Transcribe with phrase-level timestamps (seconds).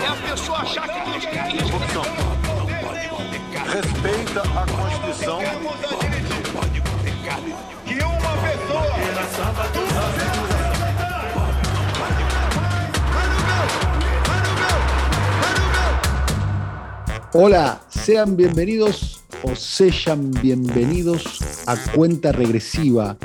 [0.00, 1.70] É a pessoa achar que quer isso.
[1.70, 2.02] Corrupção.
[3.72, 5.40] Respeita a Constituição.
[7.84, 8.98] que uma pessoa
[17.34, 23.18] Hola, sean bienvenidos o sean bienvenidos a Cuenta Regresiva,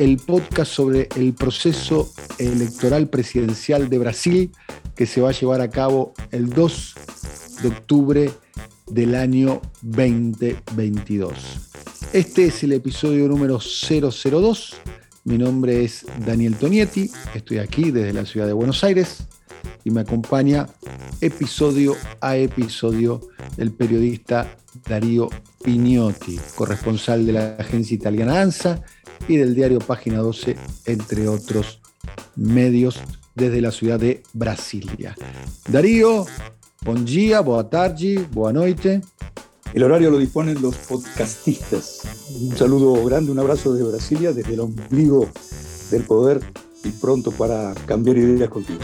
[0.00, 4.50] el podcast sobre el proceso electoral presidencial de Brasil
[4.96, 6.94] que se va a llevar a cabo el 2
[7.62, 8.30] de octubre
[8.86, 11.32] del año 2022.
[12.12, 14.76] Este es el episodio número 002.
[15.24, 19.24] Mi nombre es Daniel Tonietti, estoy aquí desde la ciudad de Buenos Aires
[19.84, 20.66] y me acompaña
[21.20, 23.20] episodio a episodio
[23.56, 25.30] el periodista Darío
[25.62, 28.82] Pignotti, corresponsal de la agencia italiana ANSA
[29.28, 31.80] y del diario Página 12, entre otros
[32.36, 33.00] medios
[33.34, 35.14] desde la ciudad de Brasilia.
[35.68, 36.26] Darío,
[36.84, 39.00] buen día, boa tarde, boa noite.
[39.72, 42.02] El horario lo disponen los podcastistas.
[42.40, 45.28] Un saludo grande, un abrazo desde Brasilia, desde el ombligo
[45.90, 46.40] del poder
[46.84, 48.80] y pronto para cambiar ideas contigo.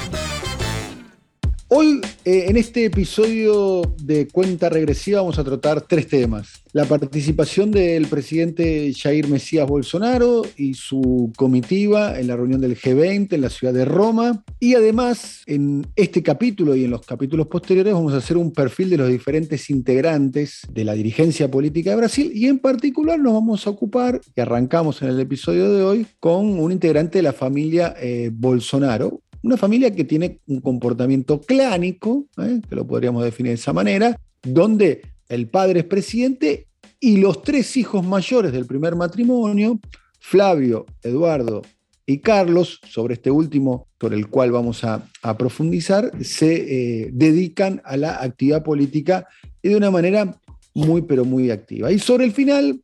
[1.73, 6.65] Hoy, eh, en este episodio de Cuenta Regresiva, vamos a tratar tres temas.
[6.73, 13.35] La participación del presidente Jair Mesías Bolsonaro y su comitiva en la reunión del G20
[13.35, 14.43] en la ciudad de Roma.
[14.59, 18.91] Y además, en este capítulo y en los capítulos posteriores, vamos a hacer un perfil
[18.91, 22.33] de los diferentes integrantes de la dirigencia política de Brasil.
[22.35, 26.59] Y en particular nos vamos a ocupar, y arrancamos en el episodio de hoy, con
[26.59, 32.61] un integrante de la familia eh, Bolsonaro, una familia que tiene un comportamiento clánico, ¿eh?
[32.69, 36.67] que lo podríamos definir de esa manera, donde el padre es presidente
[36.99, 39.81] y los tres hijos mayores del primer matrimonio,
[40.19, 41.63] Flavio, Eduardo
[42.05, 47.81] y Carlos, sobre este último, por el cual vamos a, a profundizar, se eh, dedican
[47.85, 49.27] a la actividad política
[49.63, 50.39] y de una manera
[50.75, 51.91] muy, pero muy activa.
[51.91, 52.83] Y sobre el final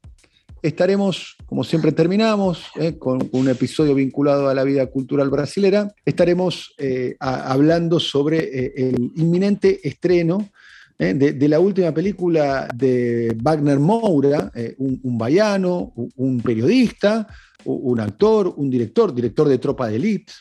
[0.62, 6.74] estaremos, como siempre terminamos, eh, con un episodio vinculado a la vida cultural brasilera, estaremos
[6.76, 10.50] eh, hablando sobre eh, el inminente estreno
[10.98, 17.28] de, la última película de Wagner Moura, un, un baiano, un, periodista,
[17.64, 20.32] un actor, un director, director de Tropa de Elite,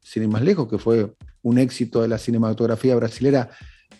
[0.00, 3.50] sin ir más lejos, que fue un éxito de la cinematografía brasilera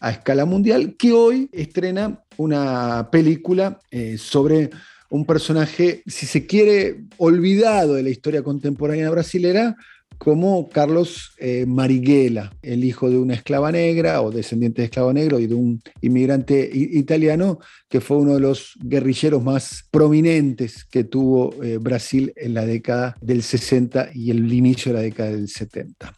[0.01, 3.79] a escala mundial, que hoy estrena una película
[4.17, 4.71] sobre
[5.11, 9.77] un personaje, si se quiere, olvidado de la historia contemporánea brasilera,
[10.19, 15.39] como Carlos eh, Marighella, el hijo de una esclava negra o descendiente de esclavo negro
[15.39, 21.55] y de un inmigrante italiano que fue uno de los guerrilleros más prominentes que tuvo
[21.63, 26.13] eh, Brasil en la década del 60 y el inicio de la década del 70.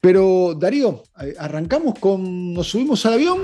[0.00, 3.38] Pero Darío, eh, arrancamos con, nos subimos al avión.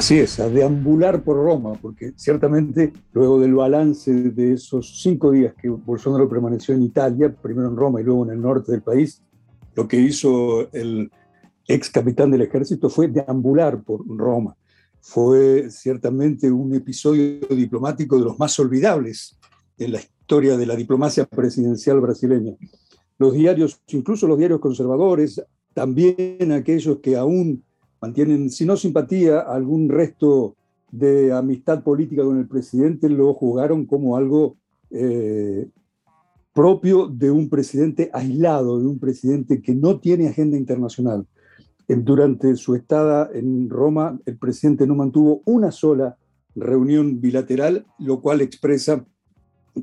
[0.00, 5.52] Así es, a deambular por Roma, porque ciertamente luego del balance de esos cinco días
[5.60, 9.22] que Bolsonaro permaneció en Italia, primero en Roma y luego en el norte del país,
[9.74, 11.10] lo que hizo el
[11.68, 14.56] ex capitán del ejército fue deambular por Roma.
[15.02, 19.38] Fue ciertamente un episodio diplomático de los más olvidables
[19.76, 22.54] en la historia de la diplomacia presidencial brasileña.
[23.18, 25.44] Los diarios, incluso los diarios conservadores,
[25.74, 27.62] también aquellos que aún
[28.00, 30.56] mantienen, si no simpatía, algún resto
[30.90, 34.56] de amistad política con el presidente, lo juzgaron como algo
[34.90, 35.68] eh,
[36.52, 41.26] propio de un presidente aislado, de un presidente que no tiene agenda internacional.
[41.88, 46.16] Durante su estada en Roma, el presidente no mantuvo una sola
[46.54, 49.04] reunión bilateral, lo cual expresa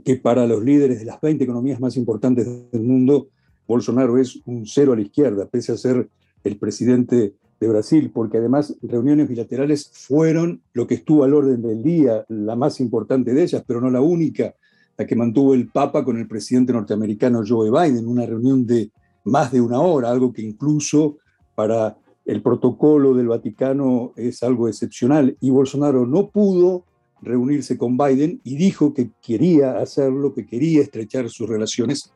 [0.06, 3.28] que para los líderes de las 20 economías más importantes del mundo,
[3.68, 6.10] Bolsonaro es un cero a la izquierda, pese a ser
[6.44, 11.82] el presidente de Brasil, porque además reuniones bilaterales fueron lo que estuvo al orden del
[11.82, 14.54] día, la más importante de ellas, pero no la única,
[14.98, 18.92] la que mantuvo el Papa con el presidente norteamericano Joe Biden, una reunión de
[19.26, 21.18] más de una hora, algo que incluso
[21.56, 25.36] para el protocolo del Vaticano es algo excepcional.
[25.40, 26.84] Y Bolsonaro no pudo
[27.22, 32.12] reunirse con Biden y dijo que quería hacerlo, que quería estrechar sus relaciones,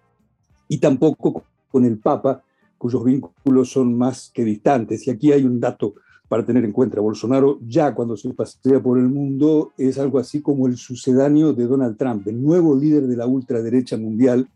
[0.68, 2.44] y tampoco con el Papa,
[2.81, 5.06] cuyos vínculos son más que distantes.
[5.06, 5.94] Y aquí hay un dato
[6.28, 7.00] para tener en cuenta.
[7.00, 11.68] Bolsonaro ya cuando se pasea por el mundo es algo así como el sucedáneo de
[11.68, 14.50] Donald Trump, el nuevo líder de la ultraderecha mundial,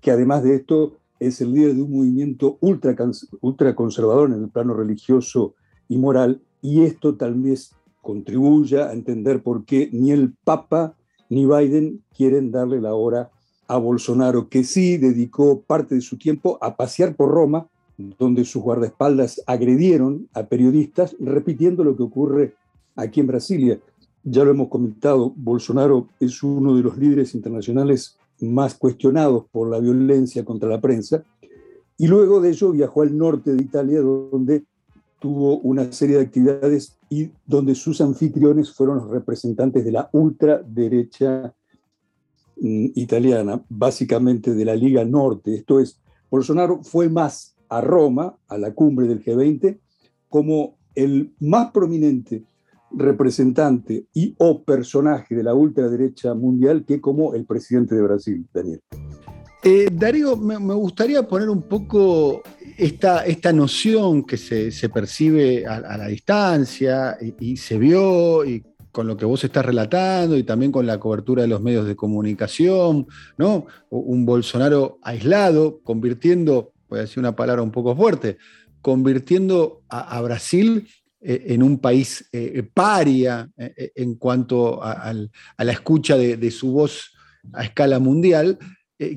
[0.00, 2.96] que además de esto es el líder de un movimiento ultra,
[3.40, 5.54] ultraconservador en el plano religioso
[5.88, 7.70] y moral, y esto tal vez
[8.02, 10.96] contribuya a entender por qué ni el Papa
[11.28, 13.30] ni Biden quieren darle la hora
[13.70, 17.68] a Bolsonaro, que sí dedicó parte de su tiempo a pasear por Roma,
[18.18, 22.54] donde sus guardaespaldas agredieron a periodistas, repitiendo lo que ocurre
[22.96, 23.78] aquí en Brasilia.
[24.24, 29.78] Ya lo hemos comentado, Bolsonaro es uno de los líderes internacionales más cuestionados por la
[29.78, 31.22] violencia contra la prensa,
[31.96, 34.64] y luego de ello viajó al norte de Italia, donde
[35.20, 41.54] tuvo una serie de actividades y donde sus anfitriones fueron los representantes de la ultraderecha
[42.60, 45.54] italiana, básicamente de la Liga Norte.
[45.54, 49.78] Esto es, Bolsonaro fue más a Roma, a la cumbre del G20,
[50.28, 52.44] como el más prominente
[52.92, 58.80] representante y o personaje de la ultraderecha mundial que como el presidente de Brasil, Daniel.
[59.62, 62.42] Eh, Darío, me, gustaría poner un poco
[62.78, 69.16] esta, esta noción que se, percibe a, la distancia y, se vio y con lo
[69.16, 73.06] que vos estás relatando y también con la cobertura de los medios de comunicación,
[73.38, 73.66] ¿no?
[73.88, 78.36] Un Bolsonaro aislado, convirtiendo voy a decir una palabra un poco fuerte,
[78.82, 80.88] convirtiendo a, Brasil
[81.20, 87.12] eh, en un país eh, paria eh, en cuanto a, la escucha de, su voz
[87.52, 88.58] a escala mundial.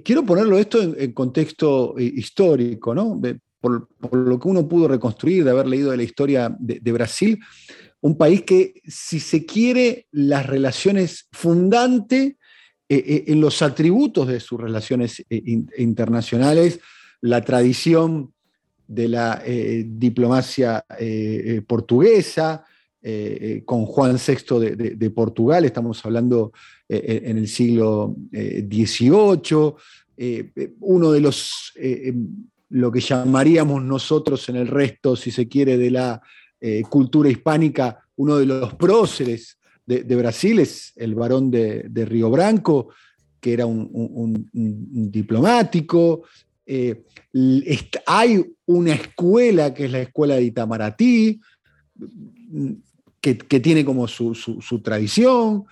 [0.03, 3.19] quiero ponerlo esto en, contexto histórico, ¿no?
[3.63, 7.39] Por, lo que uno pudo reconstruir, de haber leído de la historia de, Brasil,
[8.01, 12.35] un país que, si se quiere, las relaciones fundantes
[12.89, 16.81] en los atributos de sus relaciones internacionales
[17.23, 18.33] la tradición
[18.85, 22.65] de la eh, diplomacia eh, eh, portuguesa,
[23.65, 26.53] con Juan VI de, Portugal, estamos hablando
[26.87, 29.73] en el siglo XVIII,
[30.79, 35.91] uno de los, em, lo que llamaríamos nosotros en el resto, si se quiere, de
[35.91, 36.21] la
[36.89, 42.87] cultura hispánica, uno de los próceres de, Brasil es el varón de, Río Branco,
[43.41, 44.49] que era un
[45.11, 46.23] diplomático,
[46.65, 47.03] eh,
[48.05, 51.41] hay una escuela que es la escuela de Itamaraty,
[53.19, 55.65] que, tiene como su, tradición.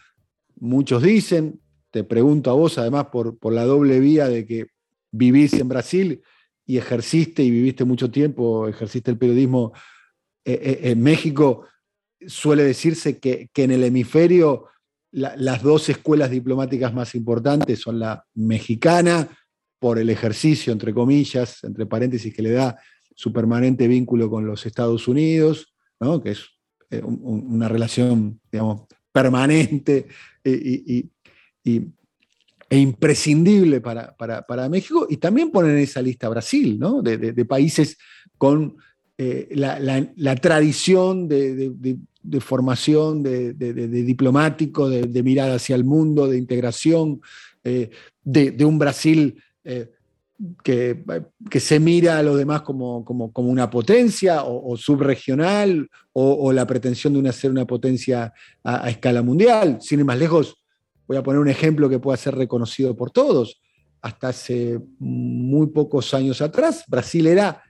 [0.60, 1.60] Muchos dicen,
[1.92, 4.68] te pregunto a vos además por, por la doble vía de que
[5.12, 6.22] vivís en Brasil
[6.72, 9.74] y ejerciste y viviste mucho tiempo, ejerciste el periodismo
[10.46, 11.66] eh, eh, en México,
[12.26, 14.68] suele decirse que, en el hemisferio
[15.12, 19.28] las dos escuelas diplomáticas más importantes son la mexicana
[19.80, 22.78] por el ejercicio, entre comillas, entre paréntesis, que le da
[23.14, 25.76] su permanente vínculo con los Estados Unidos,
[26.24, 26.46] que es
[26.90, 30.08] eh, una relación, digamos, permanente
[32.72, 37.02] e imprescindible para, México, y también ponen en esa lista Brasil, ¿no?
[37.02, 37.98] de, países
[38.38, 38.78] con
[39.18, 41.98] eh, la, tradición de,
[42.40, 43.54] formación de,
[44.06, 47.20] diplomático, de, mirada hacia el mundo, de integración,
[47.66, 47.90] eh,
[48.24, 49.36] de, un Brasil
[49.66, 49.92] eh,
[50.64, 51.04] que,
[51.50, 56.66] que, se mira a lo demás como, como, como una potencia o, subregional o, la
[56.66, 58.32] pretensión de una, ser una potencia
[58.64, 59.80] a, escala mundial.
[59.82, 60.61] Sin ir más lejos,
[61.12, 63.62] voy a poner un ejemplo que pueda ser reconocido por todos.
[64.02, 67.62] Hasta hace muy pocos años atrás, Brasil era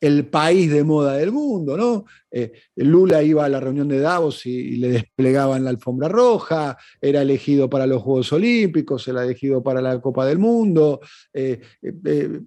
[0.00, 2.04] el país de moda del mundo, ¿no?
[2.30, 7.22] Eh, Lula iba a la reunión de Davos y, le desplegaban la alfombra roja, era
[7.22, 11.00] elegido para los Juegos Olímpicos, era elegido para la Copa del Mundo.
[11.32, 11.60] Eh,
[12.04, 12.40] eh,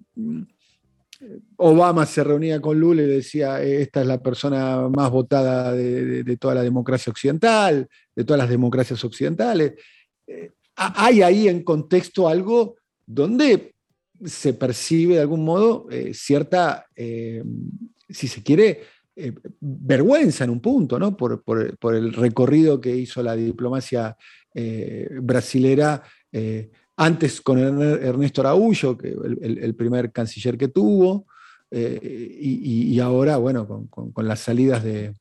[1.56, 6.54] Obama se reunía con Lula y decía, esta es la persona más votada de, toda
[6.54, 9.74] la democracia occidental, de todas las democracias occidentales.
[10.76, 13.74] Hay ahí en contexto algo donde
[14.24, 17.42] se percibe de algún modo eh, cierta, eh,
[18.08, 18.82] si se quiere,
[19.14, 21.16] eh, vergüenza en un punto, ¿no?
[21.16, 21.42] Por,
[21.94, 24.16] el recorrido que hizo la diplomacia
[25.20, 26.02] brasilera
[26.96, 31.26] antes con Ernesto Araújo, que el, primer canciller que tuvo,
[31.70, 35.14] y, ahora, bueno, con, las salidas de,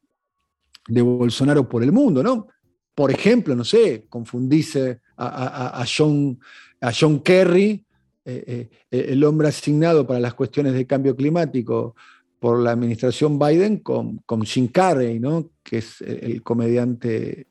[0.87, 2.47] de, Bolsonaro por el mundo, ¿no?
[2.95, 6.39] Por ejemplo, no sé, confundirse a, a John,
[6.81, 7.85] a John Kerry
[8.27, 11.95] eh, eh, el hombre asignado para las cuestiones de cambio climático
[12.39, 15.51] por la administración Biden con, con Jim Carrey, ¿no?
[15.63, 17.45] que es el comediante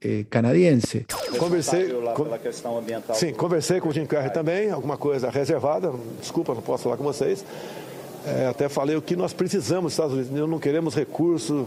[0.00, 1.06] eh, canadiense.
[1.36, 2.28] Conversei, com,
[3.12, 7.04] sim, conversei com o Jim Carrey também, alguma coisa reservada, desculpa, não posso falar com
[7.04, 7.44] vocês.
[8.24, 11.66] É, até falei o que nós precisamos nos Estados Unidos, não queremos recursos.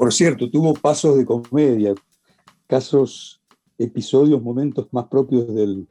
[0.00, 1.94] Por cierto, tuvo pasos de comedia,
[2.66, 3.42] casos,
[3.76, 5.86] episodios, momentos más propios del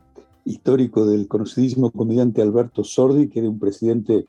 [0.45, 4.25] histórico del conocidísimo comediante Alberto Sordi que de un presidente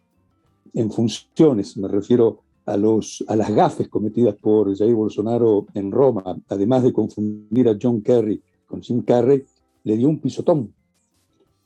[0.75, 1.79] en funciones.
[1.79, 6.93] Me refiero a, los, a las gafes cometidas por Jair Bolsonaro en Roma, además de
[6.93, 9.47] confundir a John Kerry con Jim Carrey,
[9.85, 10.75] le dio un pisotón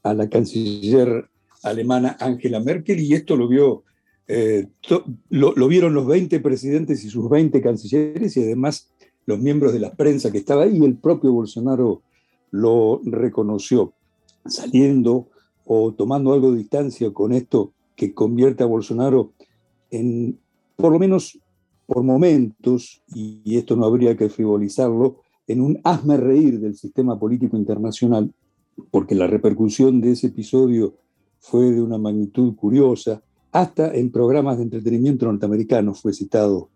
[0.04, 1.28] a la canciller
[1.64, 3.82] alemana Angela Merkel y esto lo vio
[4.26, 4.68] eh,
[5.28, 8.90] lo, vieron los 20 presidentes y sus 20 cancilleres y además
[9.26, 12.02] los miembros de la prensa que estaba ahí y el propio Bolsonaro
[12.50, 13.92] lo reconoció.
[14.46, 15.28] Saliendo
[15.64, 19.32] o tomando algo de distancia con esto que convierte a Bolsonaro
[19.90, 20.38] en,
[20.76, 21.38] por lo menos
[21.86, 27.56] por momentos, y esto no habría que frivolizarlo, en un hazme reír del sistema político
[27.56, 28.32] internacional,
[28.90, 30.94] porque la repercusión de ese episodio
[31.38, 33.22] fue de una magnitud curiosa,
[33.54, 36.70] hasta en programas de entretenimiento norteamericanos fue citado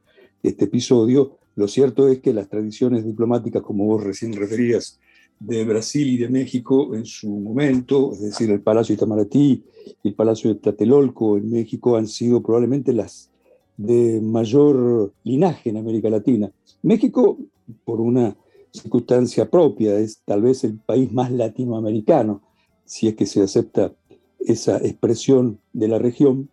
[0.44, 1.36] este episodio.
[1.56, 5.00] Lo cierto es que las tradiciones diplomáticas, como vos recién referías,
[5.40, 9.64] de Brasil y de México en su momento, es decir, el Palacio Itamaraty
[10.04, 13.28] y el Palacio de Tlatelolco en México han sido probablemente las
[13.76, 16.48] de mayor linaje en América Latina.
[16.82, 17.38] México,
[17.84, 18.36] por una
[18.70, 22.40] circunstancia propia, es tal vez el país más latinoamericano,
[22.84, 23.92] si es que se acepta
[24.38, 26.48] esa expresión de la región,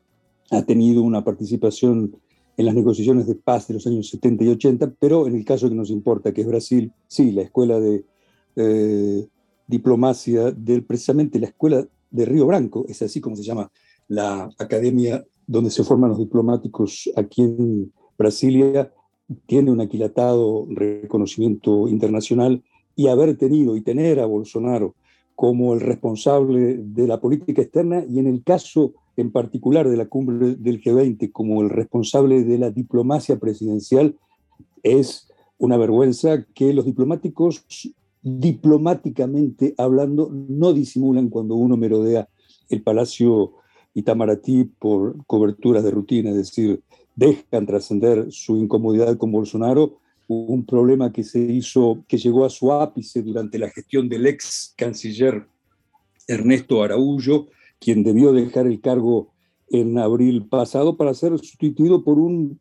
[0.52, 2.16] ha tenido una participación
[2.58, 5.70] en las negociaciones de paz de los años 70 y 80, pero en el caso
[5.70, 8.06] que nos importa, que es Brasil, sí, la escuela de
[8.56, 9.28] eh,
[9.68, 13.72] diplomacia, del, precisamente la escuela de Río Branco, es así como se llama
[14.08, 18.92] la academia donde se forman los diplomáticos aquí en Brasilia,
[19.48, 22.64] tiene un aquilatado reconocimiento internacional
[22.96, 24.96] y haber tenido y tener a Bolsonaro
[25.36, 30.08] como el responsable de la política externa y en el caso en particular de la
[30.08, 34.16] cumbre del G20 como el responsable de la diplomacia presidencial,
[34.84, 37.66] es una vergüenza que los diplomáticos,
[38.22, 42.28] diplomáticamente hablando, no disimulan cuando uno merodea
[42.70, 43.54] el Palacio
[43.94, 46.82] Itamaraty por coberturas de rutina, es decir,
[47.16, 52.72] dejan trascender su incomodidad con Bolsonaro, un problema que se hizo, que llegó a su
[52.74, 55.48] ápice durante la gestión del ex canciller
[56.28, 57.48] Ernesto Araújo,
[57.80, 59.34] quien debió dejar el cargo
[59.70, 62.60] en abril pasado para ser sustituido por un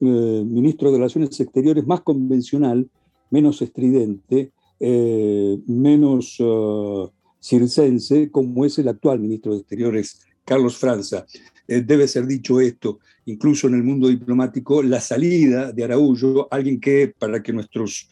[0.00, 2.88] eh, ministro de Relaciones Exteriores más convencional,
[3.30, 11.26] menos estridente, eh, menos uh, circense, como es el actual ministro de Exteriores, Carlos Franza.
[11.68, 16.80] Eh, debe ser dicho esto, incluso en el mundo diplomático, la salida de Araújo, alguien
[16.80, 18.10] que, para que nuestros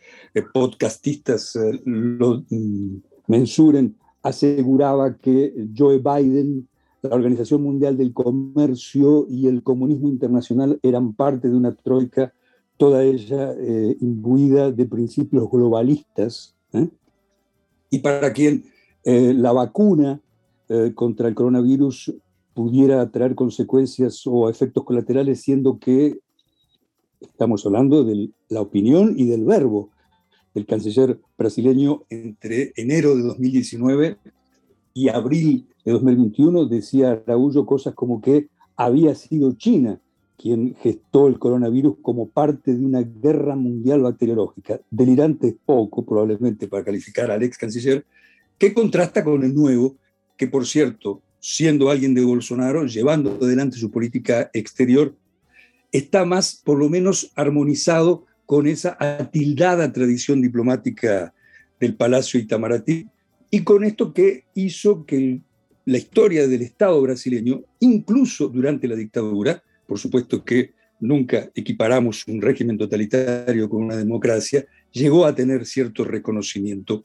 [0.52, 2.96] podcastistas lo mm,
[3.28, 3.96] mensuren,
[4.28, 6.68] aseguraba que Joe Biden,
[7.02, 12.32] la Organización Mundial del Comercio y el comunismo internacional eran parte de una troika,
[12.76, 16.88] toda ella eh, imbuida de principios globalistas, ¿eh?
[17.90, 18.64] y para quien
[19.04, 20.20] eh, la vacuna
[20.94, 22.12] contra el coronavirus
[22.52, 26.18] pudiera traer consecuencias o efectos colaterales, siendo que
[27.22, 29.88] estamos hablando de la opinión y del verbo
[30.58, 34.18] el canciller brasileño entre enero de 2019
[34.92, 40.00] y abril de 2021 decía Araújo cosas como que había sido China
[40.36, 44.80] quien gestó el coronavirus como parte de una guerra mundial bacteriológica.
[44.88, 48.06] Delirante es poco, probablemente, para calificar al ex canciller,
[48.56, 49.96] que contrasta con el nuevo,
[50.36, 55.16] que por cierto, siendo alguien de Bolsonaro, llevando adelante su política exterior,
[55.90, 61.34] está más, por lo menos, armonizado con esa atildada tradición diplomática
[61.78, 63.06] del Palacio Itamaraty
[63.50, 65.42] y con esto que hizo que
[65.84, 72.40] la historia del Estado brasileño, incluso durante la dictadura, por supuesto que nunca equiparamos un
[72.40, 77.04] régimen totalitario con una democracia, llegó a tener cierto reconocimiento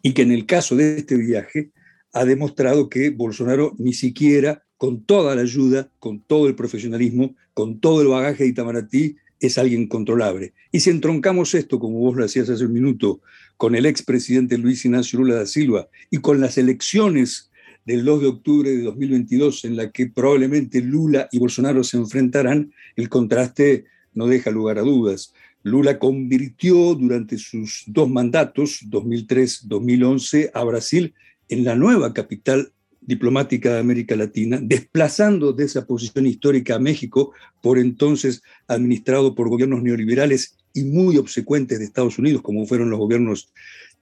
[0.00, 1.72] y que en el caso de este viaje
[2.14, 7.80] ha demostrado que Bolsonaro ni siquiera con toda la ayuda, con todo el profesionalismo, con
[7.80, 10.52] todo el bagaje de Itamaraty, es alguien controlable.
[10.70, 13.20] Y si entroncamos esto, como vos lo hacías hace un minuto,
[13.56, 17.50] con el expresidente Luis Ignacio Lula da Silva y con las elecciones
[17.84, 22.72] del 2 de octubre de 2022 en la que probablemente Lula y Bolsonaro se enfrentarán,
[22.96, 25.32] el contraste no deja lugar a dudas.
[25.62, 31.14] Lula convirtió durante sus dos mandatos, 2003-2011, a Brasil
[31.48, 37.32] en la nueva capital diplomática de América Latina, desplazando de esa posición histórica a México,
[37.62, 42.98] por entonces administrado por gobiernos neoliberales y muy obsecuentes de Estados Unidos, como fueron los
[42.98, 43.52] gobiernos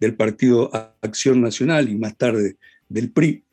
[0.00, 2.56] del Partido Acción Nacional y más tarde
[2.88, 3.44] del PRI,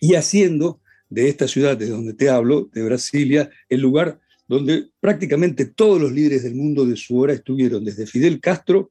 [0.00, 4.18] y haciendo de esta ciudad de donde te hablo, de Brasilia, el lugar
[4.48, 8.90] donde prácticamente todos los líderes del mundo de su hora estuvieron, desde Fidel Castro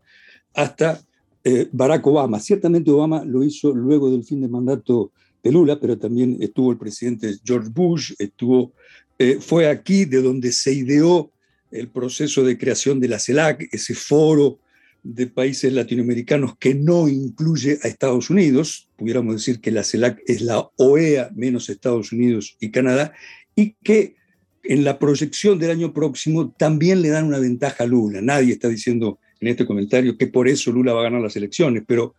[0.54, 1.02] hasta
[1.44, 2.40] eh, Barack Obama.
[2.40, 5.12] Ciertamente Obama lo hizo luego del fin de mandato
[5.44, 8.74] de Lula, pero también estuvo el presidente George Bush, estuvo,
[9.20, 11.32] eh, fue aquí de donde se ideó
[11.70, 14.60] el proceso de creación de la CELAC, ese foro
[15.04, 20.42] de países latinoamericanos que no incluye a Estados Unidos, pudiéramos decir que la CELAC es
[20.42, 23.12] la OEA menos Estados Unidos y Canadá,
[23.54, 24.16] y que
[24.64, 28.22] en la proyección del año próximo también le dan una ventaja a Lula.
[28.22, 31.84] Nadie está diciendo en este comentario que por eso Lula va a ganar las elecciones,
[31.86, 32.16] pero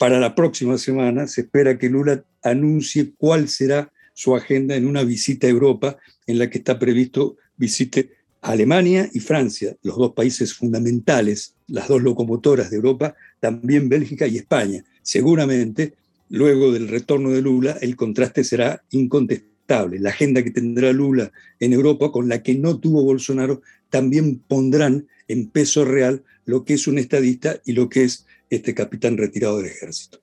[0.00, 5.04] para la próxima semana se espera que Lula anuncie cuál será su agenda en una
[5.04, 10.54] visita a Europa en la que está previsto visite Alemania y Francia, los dos países
[10.54, 14.82] fundamentales, las dos locomotoras de Europa, también Bélgica y España.
[15.02, 15.92] Seguramente,
[16.30, 21.30] luego del retorno de Lula, el contraste será incontestable la agenda que tendrá Lula
[21.60, 26.72] en Europa con la que no tuvo Bolsonaro también pondrán en peso real lo que
[26.72, 30.18] es un estadista y lo que es este capitán retirado del ejército.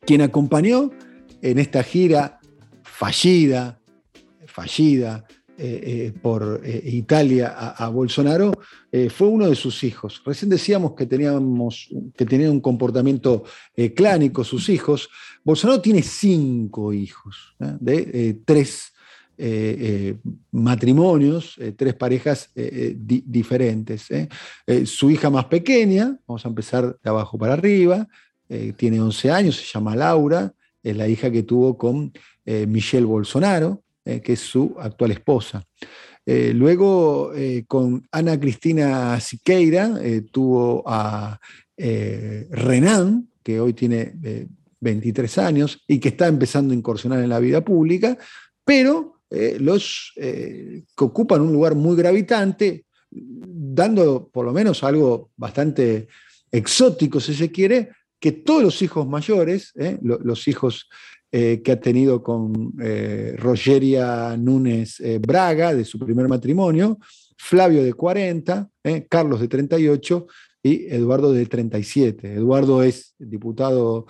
[0.00, 0.90] Quien acompañó
[1.40, 2.38] en esta gira
[2.82, 3.80] fallida,
[4.46, 5.26] fallida,
[5.56, 8.50] eh, eh, por eh, Italia a, Bolsonaro
[9.10, 10.20] fue uno de sus hijos.
[10.24, 13.44] Recién decíamos que, teníamos, que tenían un comportamiento
[13.94, 15.08] clánico sus hijos.
[15.44, 18.93] Bolsonaro tiene cinco hijos, de tres
[20.50, 24.08] matrimonios, tres parejas diferentes.
[24.84, 28.06] su hija más pequeña, vamos a empezar de abajo para arriba,
[28.76, 32.12] tiene 11 años, se llama Laura, es la hija que tuvo con
[32.44, 33.84] Michelle Bolsonaro.
[34.06, 35.66] Eh, que es su actual esposa.
[36.26, 39.98] Eh, luego, eh, con Ana Cristina Siqueira,
[40.30, 41.40] tuvo a
[41.76, 44.14] Renan, que hoy tiene
[44.80, 48.18] 23 años y que está empezando a incursionar en la vida pública,
[48.62, 56.08] pero los que ocupan un lugar muy gravitante, dando por lo menos algo bastante
[56.50, 57.90] exótico, si se quiere,
[58.20, 60.88] que todos los hijos mayores, los hijos
[61.36, 66.96] eh, que ha tenido con eh, Rogeria Núñez eh, Braga, de su primer matrimonio,
[67.36, 68.70] Flavio de 40,
[69.08, 70.26] Carlos de 38
[70.62, 72.34] y Eduardo de 37.
[72.34, 74.06] Eduardo es diputado,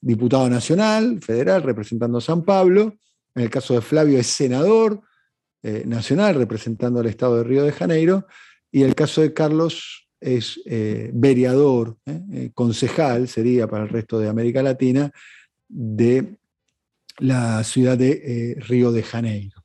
[0.00, 2.94] diputado nacional, federal, representando a San Pablo.
[3.34, 5.02] En el caso de Flavio es senador
[5.84, 8.26] nacional, representando al Estado de Río de Janeiro.
[8.70, 10.60] Y el caso de Carlos es
[11.12, 11.98] vereador,
[12.54, 15.12] concejal, sería para el resto de América Latina,
[15.68, 16.38] de
[17.18, 19.64] la ciudad de eh, Río de Janeiro.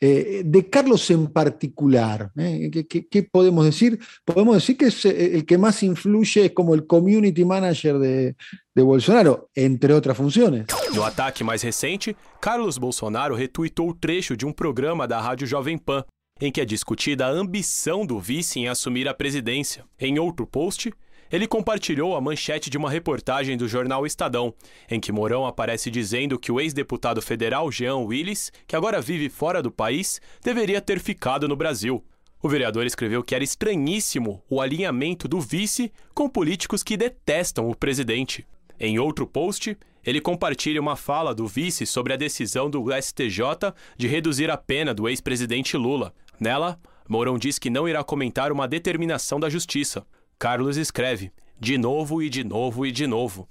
[0.00, 2.70] Eh, de Carlos en particular, ¿eh?
[2.88, 3.98] ¿qué, podemos decir?
[4.24, 8.36] Podemos decir que es el que más influye como el community manager de,
[8.74, 10.66] de Bolsonaro, entre otras funciones.
[10.94, 15.78] No ataque mais recente, Carlos Bolsonaro retuitou o trecho de um programa da Rádio Jovem
[15.78, 16.04] Pan,
[16.40, 19.84] em que é discutida a ambição do vice em assumir a presidência.
[19.98, 20.92] Em outro post,
[21.30, 24.52] ele compartilhou a manchete de uma reportagem do jornal Estadão,
[24.90, 29.62] em que Mourão aparece dizendo que o ex-deputado federal Jean Willis, que agora vive fora
[29.62, 32.04] do país, deveria ter ficado no Brasil.
[32.42, 37.76] O vereador escreveu que era estranhíssimo o alinhamento do vice com políticos que detestam o
[37.76, 38.46] presidente.
[38.78, 44.08] Em outro post, ele compartilha uma fala do vice sobre a decisão do STJ de
[44.08, 46.14] reduzir a pena do ex-presidente Lula.
[46.40, 50.06] Nela, Mourão diz que não irá comentar uma determinação da justiça,
[50.40, 53.46] Carlos escreve de novo e de novo e de novo.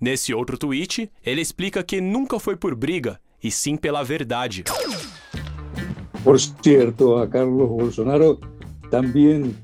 [0.00, 4.64] Nesse outro tweet, ele explica que nunca foi por briga, e sim pela verdade.
[6.24, 8.40] Por cierto, a Carlos Bolsonaro
[8.90, 9.54] también,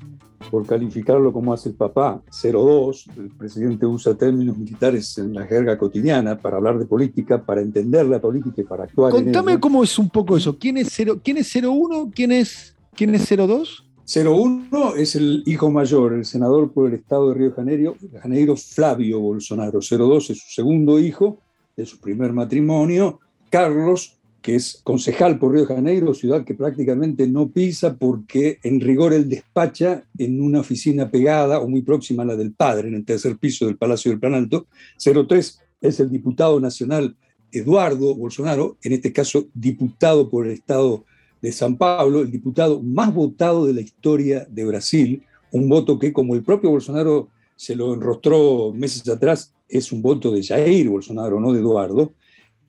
[0.48, 5.76] por calificarlo como hace el papá, 02, el presidente usa términos militares en la jerga
[5.76, 9.10] cotidiana para hablar de política, para entender la política y para actuar.
[9.10, 10.56] Contame cómo es un poco eso.
[10.56, 12.12] ¿Quién es, 0, ¿quién es 01?
[12.14, 13.89] ¿Quién es, quién es 02?
[14.12, 19.20] 01 es el hijo mayor, el senador por el estado de Río Janeiro, Janeiro Flavio
[19.20, 19.78] Bolsonaro.
[19.80, 21.38] 02 es su segundo hijo
[21.76, 23.20] de su primer matrimonio,
[23.50, 29.12] Carlos, que es concejal por Río Janeiro, ciudad que prácticamente no pisa porque en rigor
[29.12, 33.04] él despacha en una oficina pegada o muy próxima a la del padre, en el
[33.04, 34.66] tercer piso del Palacio del Planalto.
[34.98, 37.16] 03 es el diputado nacional
[37.52, 41.04] Eduardo Bolsonaro, en este caso diputado por el estado
[41.40, 45.22] de San Pablo, el diputado más votado de la historia de Brasil,
[45.52, 50.32] un voto que, como el propio Bolsonaro se lo enrostró meses atrás, es un voto
[50.32, 52.12] de Jair Bolsonaro, no de Eduardo.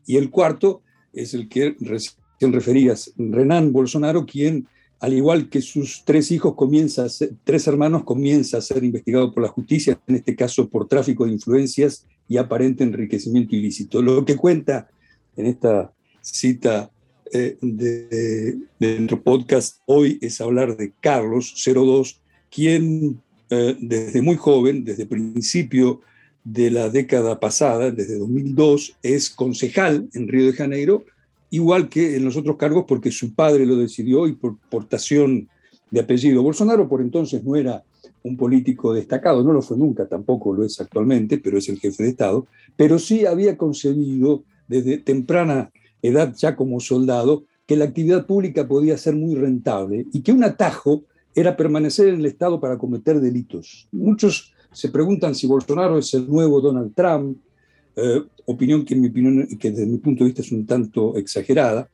[0.05, 0.81] Y el cuarto
[1.13, 4.67] es el que recién referías, Renan Bolsonaro, quien,
[4.99, 7.07] al igual que sus tres hijos, comienza
[7.43, 11.33] tres hermanos, comienza a ser investigado por la justicia, en este caso por tráfico de
[11.33, 14.01] influencias y aparente enriquecimiento ilícito.
[14.01, 14.89] Lo que cuenta
[15.35, 16.91] en esta cita
[17.33, 24.83] eh, de, nuestro podcast hoy es hablar de Carlos 02, quien eh, desde muy joven,
[24.83, 26.01] desde principio
[26.43, 31.05] de la década pasada, desde 2002, es concejal en Río de Janeiro,
[31.49, 35.47] igual que en los otros cargos porque su padre lo decidió y por portación
[35.89, 36.43] de apellido.
[36.43, 37.83] Bolsonaro por entonces no era
[38.23, 42.03] un político destacado, no lo fue nunca, tampoco lo es actualmente, pero es el jefe
[42.03, 48.25] de Estado, pero sí había concebido desde temprana edad ya como soldado que la actividad
[48.25, 52.77] pública podía ser muy rentable y que un atajo era permanecer en el Estado para
[52.77, 53.87] cometer delitos.
[53.91, 57.37] Muchos se preguntan si Bolsonaro es el nuevo Donald Trump,
[57.95, 61.15] eh, opinión que, en mi opinión, que desde mi punto de vista es un tanto
[61.17, 61.89] exagerada.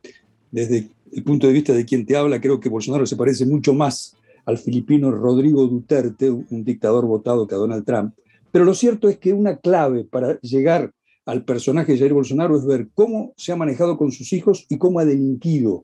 [0.52, 3.74] Desde el punto de vista de quien te habla, creo que Bolsonaro se parece mucho
[3.74, 4.16] más
[4.46, 8.14] al filipino Rodrigo Duterte, un dictador votado que a Donald Trump.
[8.52, 10.94] Pero lo cierto es que una clave para llegar
[11.28, 14.78] al personaje de Jair Bolsonaro es ver cómo se ha manejado con sus hijos y
[14.78, 15.84] cómo ha delinquido,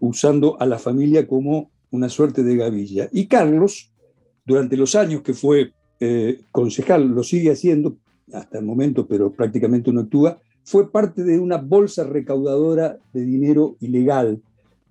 [0.00, 3.08] usando a la familia como una suerte de gavilla.
[3.10, 3.90] Y Carlos,
[4.44, 7.96] durante los años que fue eh, concejal, lo sigue haciendo
[8.34, 13.76] hasta el momento, pero prácticamente no actúa, fue parte de una bolsa recaudadora de dinero
[13.80, 14.42] ilegal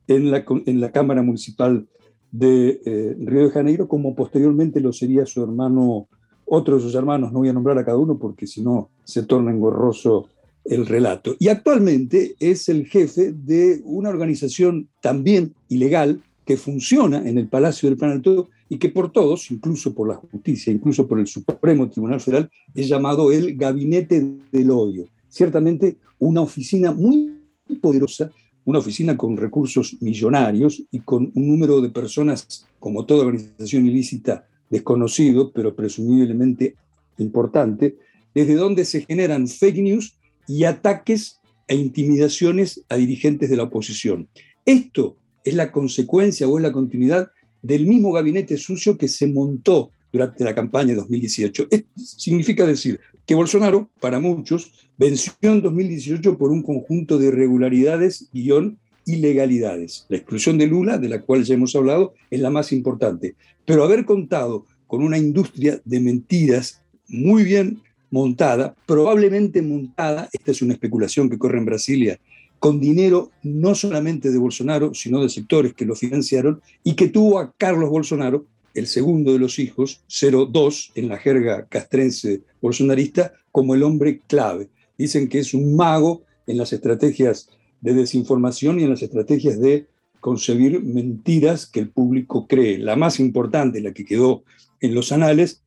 [0.08, 1.88] en la, en la Cámara Municipal
[2.32, 6.08] de eh, Río de Janeiro, como posteriormente lo sería su hermano,
[6.44, 9.24] otro de sus hermanos, no voy a nombrar a cada uno porque si no se
[9.24, 10.30] torna engorroso
[10.66, 11.36] el relato.
[11.40, 17.90] Y actualmente es el jefe de una organización también ilegal que funciona en el Palacio
[17.90, 21.90] del Plan Todo y que por todos, incluso por la justicia, incluso por el Supremo
[21.90, 25.08] Tribunal Federal, es llamado el Gabinete del Odio.
[25.30, 27.34] Ciertamente una oficina muy
[27.82, 28.32] poderosa
[28.66, 34.48] una oficina con recursos millonarios y con un número de personas, como toda organización ilícita,
[34.70, 36.76] desconocido, pero presumiblemente
[37.18, 37.98] importante,
[38.34, 40.18] desde donde se generan fake news
[40.48, 44.28] y ataques e intimidaciones a dirigentes de la oposición.
[44.66, 49.92] Esto es la consecuencia o es la continuidad del mismo gabinete sucio que se montó
[50.12, 51.68] durante la campaña de 2018.
[51.72, 58.30] Esto significa decir que Bolsonaro, para muchos, venció en 2018 por un conjunto de irregularidades,
[58.32, 60.06] guion, ilegalidades.
[60.10, 63.36] La exclusión de Lula, de la cual ya hemos hablado, es la más importante.
[63.66, 67.82] Pero haber contado con una industria de mentiras muy bien
[68.14, 72.20] montada, probablemente montada, esta es una especulación que corre en Brasilia,
[72.60, 77.40] con dinero no solamente de Bolsonaro, sino de sectores que lo financiaron y que tuvo
[77.40, 78.46] a Carlos Bolsonaro,
[78.76, 84.70] el segundo de los hijos, 02 en la jerga castrense bolsonarista, como el hombre clave.
[84.96, 87.50] Dicen que es un mago en las estrategias
[87.82, 89.88] de desinformación y en las estrategias de
[90.20, 92.78] concebir mentiras que el público cree.
[92.78, 94.44] La más importante, la que quedó
[94.82, 95.64] en los anales,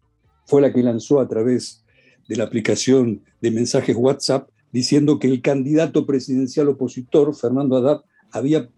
[0.46, 1.82] fue la que lanzó a través
[2.28, 8.68] de la aplicación de mensajes WhatsApp diciendo que el candidato presidencial opositor, Fernando Haddad, había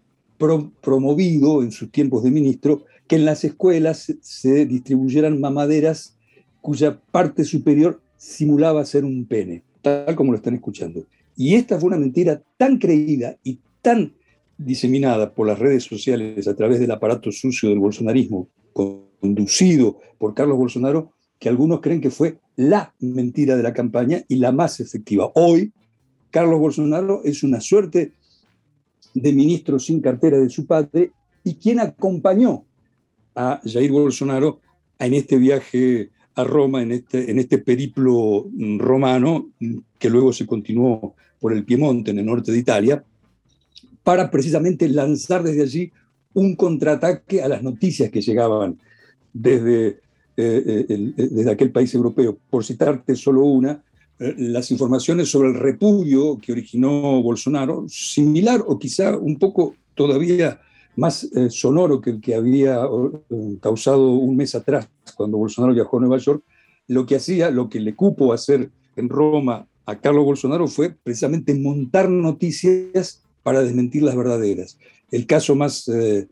[0.81, 6.15] promovido en sus tiempos de ministro que en las escuelas se distribuyeran mamaderas
[6.61, 11.05] cuya parte superior simulaba ser un pene tal como lo están escuchando.
[11.35, 14.13] Y esta fue una mentira tan creída y tan
[14.57, 20.57] diseminada por las redes sociales a través del aparato sucio del bolsonarismo, conducido por Carlos
[20.57, 25.31] Bolsonaro, que algunos creen que fue la mentira de la campaña y la más efectiva.
[25.35, 25.71] Hoy,
[26.29, 28.13] Carlos Bolsonaro es una suerte
[29.13, 31.11] de ministro sin cartera de su padre
[31.43, 32.65] y quien acompañó
[33.35, 34.59] a Jair Bolsonaro
[34.99, 40.31] en este viaje a Roma en este, en este periplo mm, romano, mm, que luego
[40.31, 43.03] se continuó por el Piemonte, en el norte de Italia,
[44.03, 45.91] para precisamente lanzar desde allí
[46.33, 48.79] un contraataque a las noticias que llegaban
[49.33, 49.99] desde,
[50.41, 52.37] eh, eh, desde aquel país europeo.
[52.49, 53.83] Por citarte solo una,
[54.19, 60.59] eh, las informaciones sobre el repudio que originó Bolsonaro, similar o quizá un poco todavía
[60.97, 65.97] más eh, sonoro que el que había eh, causado un mes atrás cuando Bolsonaro viajó
[65.97, 66.43] a Nueva York,
[66.87, 71.55] lo que hacía, lo que le cupo hacer en Roma a Carlos Bolsonaro fue precisamente
[71.55, 74.77] montar noticias para desmentir las verdaderas.
[75.11, 76.27] El caso más eh,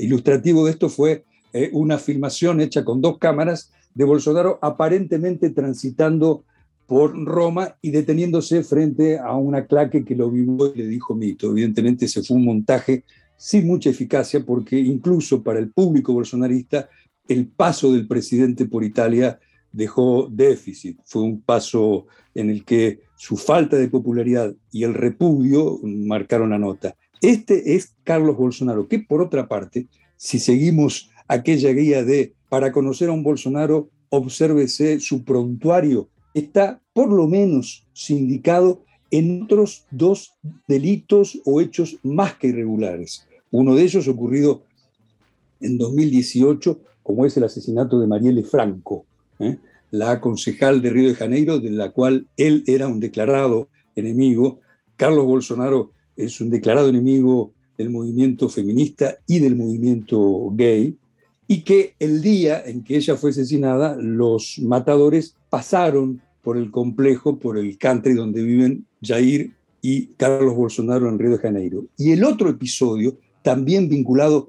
[0.00, 1.24] ilustrativo de esto fue
[1.72, 6.44] una filmación hecha con dos cámaras de Bolsonaro aparentemente transitando
[6.86, 11.50] por Roma y deteniéndose frente a una claque que lo vio y le dijo mito.
[11.50, 13.04] Evidentemente se fue un montaje
[13.36, 16.88] sin mucha eficacia porque incluso para el público bolsonarista
[17.28, 19.38] el paso del presidente por Italia
[19.72, 20.98] dejó déficit.
[21.04, 26.58] Fue un paso en el que su falta de popularidad y el repudio marcaron la
[26.58, 26.96] nota.
[27.20, 33.08] Este es Carlos Bolsonaro, que por otra parte, si seguimos aquella guía de para conocer
[33.08, 40.34] a un Bolsonaro, obsérvese su prontuario, está por lo menos sindicado en otros dos
[40.68, 43.26] delitos o hechos más que irregulares.
[43.50, 44.62] Uno de ellos ocurrido
[45.60, 49.04] en 2018, como es el asesinato de Marielle Franco,
[49.38, 49.58] ¿eh?
[49.90, 54.60] la concejal de Río de Janeiro, de la cual él era un declarado enemigo.
[54.96, 60.96] Carlos Bolsonaro es un declarado enemigo del movimiento feminista y del movimiento gay,
[61.48, 67.38] y que el día en que ella fue asesinada, los matadores pasaron por el complejo,
[67.38, 71.84] por el country donde viven Jair y Carlos Bolsonaro en Río de Janeiro.
[71.96, 74.48] Y el otro episodio, también vinculado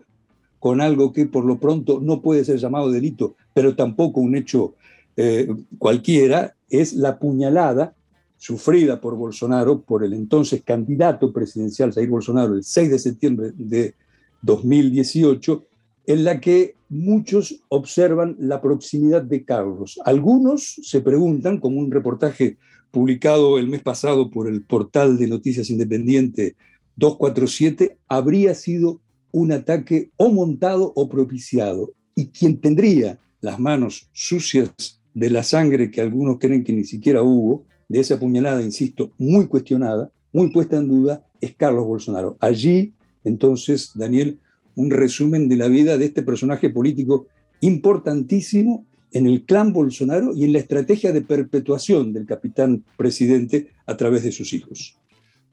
[0.59, 4.73] con algo que por lo pronto no puede ser llamado delito, pero tampoco un hecho
[5.15, 7.95] eh, cualquiera, es la puñalada
[8.37, 13.95] sufrida por Bolsonaro, por el entonces candidato presidencial Jair Bolsonaro, el 6 de septiembre de
[14.41, 15.65] 2018,
[16.07, 19.99] en la que muchos observan la proximidad de Carlos.
[20.05, 22.57] Algunos se preguntan, como un reportaje
[22.91, 26.55] publicado el mes pasado por el portal de noticias independiente
[26.95, 31.91] 247, habría sido un ataque o montado o propiciado.
[32.15, 37.21] Y quien tendría las manos sucias de la sangre que algunos creen que ni siquiera
[37.21, 42.37] hubo, de esa puñalada, insisto, muy cuestionada, muy puesta en duda, es Carlos Bolsonaro.
[42.39, 42.93] Allí,
[43.23, 44.39] entonces, Daniel,
[44.77, 47.27] un resumen de la vida de este personaje político
[47.61, 53.97] importantísimo en el clan Bolsonaro y en la estrategia de perpetuación del capitán presidente a
[53.97, 54.97] través de sus hijos.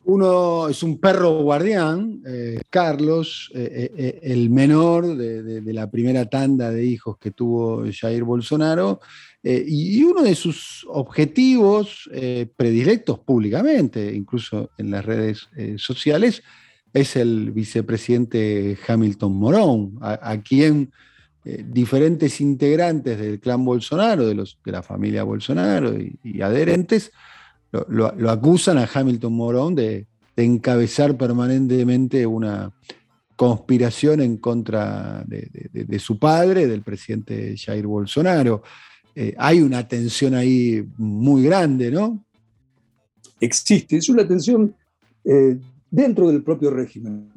[0.07, 6.71] Uno es un perro guardián, eh, Carlos, eh, eh, el menor de, la primera tanda
[6.71, 9.01] de hijos que tuvo Jair Bolsonaro,
[9.47, 12.09] y uno de sus objetivos
[12.57, 16.43] predilectos públicamente, incluso en las redes sociales,
[16.95, 20.93] es el vicepresidente Hamilton Morón, a, quien
[21.45, 27.13] diferentes integrantes del clan Bolsonaro, de la familia Bolsonaro y adherentes,
[27.89, 32.73] lo, acusan a Hamilton Morón de, encabezar permanentemente una
[33.37, 38.63] conspiración en contra de, su padre, del presidente Jair Bolsonaro.
[39.15, 42.25] Eh, hay una tensión ahí muy grande, ¿no?
[43.39, 44.75] Existe, es una tensión
[45.25, 45.57] eh,
[45.95, 47.31] dentro del propio régimen.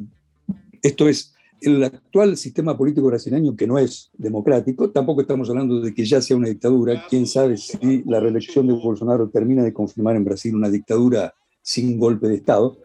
[0.81, 5.93] Esto es, el actual sistema político brasileño, que no es democrático, tampoco estamos hablando de
[5.93, 10.15] que ya sea una dictadura, quién sabe si la reelección de Bolsonaro termina de confirmar
[10.15, 12.77] en Brasil una dictadura sin golpe de Estado,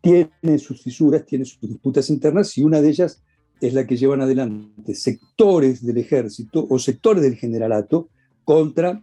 [0.00, 3.20] tiene sus fisuras, tiene sus disputas internas y una de ellas
[3.60, 8.08] es la que llevan adelante sectores del ejército o sectores del generalato
[8.44, 9.02] contra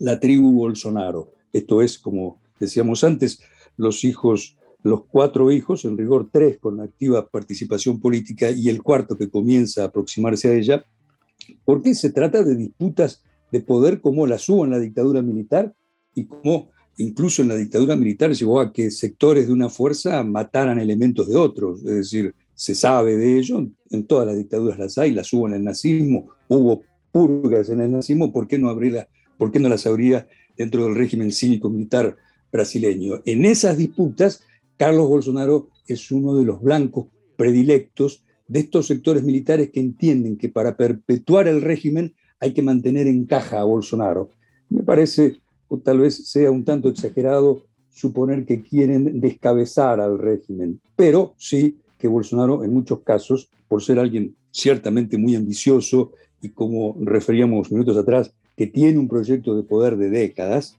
[0.00, 1.30] la tribu Bolsonaro.
[1.52, 3.40] Esto es, como decíamos antes,
[3.76, 9.16] los hijos los cuatro hijos, en rigor tres con activa participación política y el cuarto
[9.16, 10.84] que comienza a aproximarse a ella,
[11.64, 15.74] porque se trata de disputas de poder como las hubo en la dictadura militar
[16.14, 16.68] y como
[16.98, 21.36] incluso en la dictadura militar llegó a que sectores de una fuerza mataran elementos de
[21.36, 25.48] otros, es decir, se sabe de ello, en todas las dictaduras las hay, las hubo
[25.48, 28.76] en el nazismo, hubo purgas en el nazismo, ¿por qué no,
[29.38, 32.16] por qué no las habría dentro del régimen cívico-militar
[32.52, 33.22] brasileño?
[33.24, 34.42] En esas disputas
[34.76, 37.06] Carlos Bolsonaro es uno de los blancos
[37.36, 43.06] predilectos de estos sectores militares que entienden que para perpetuar el régimen hay que mantener
[43.06, 44.30] en caja a Bolsonaro.
[44.68, 50.80] Me parece, o tal vez sea un tanto exagerado, suponer que quieren descabezar al régimen,
[50.96, 56.96] pero sí que Bolsonaro en muchos casos, por ser alguien ciertamente muy ambicioso y como
[57.00, 60.78] referíamos minutos atrás, que tiene un proyecto de poder de décadas,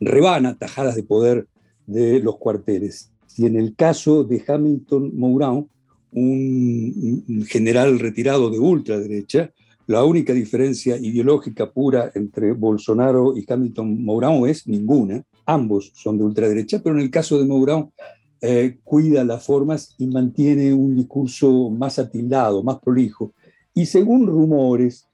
[0.00, 1.46] rebana tajadas de poder
[1.86, 3.10] de los cuarteles.
[3.36, 5.68] Y en el caso de Hamilton Mourão,
[6.12, 9.52] un general retirado de ultraderecha,
[9.86, 15.22] la única diferencia ideológica pura entre Bolsonaro y Hamilton Mourão es ninguna.
[15.44, 17.92] Ambos son de ultraderecha, pero en el caso de Mourão
[18.40, 23.32] eh, cuida las formas y mantiene un discurso más atildado, más prolijo.
[23.74, 25.06] Y según rumores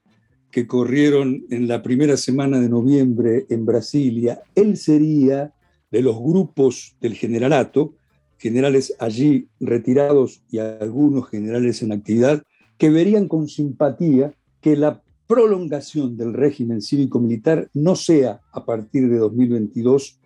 [0.49, 5.52] que corrieron en la primera semana de noviembre en Brasilia, él sería
[5.93, 7.93] de los grupos del generalato,
[8.39, 12.41] generales allí retirados y algunos generales en actividad,
[12.79, 19.17] que verían con simpatía que la prolongación del régimen cívico-militar no sea a partir de
[19.17, 20.19] 2022,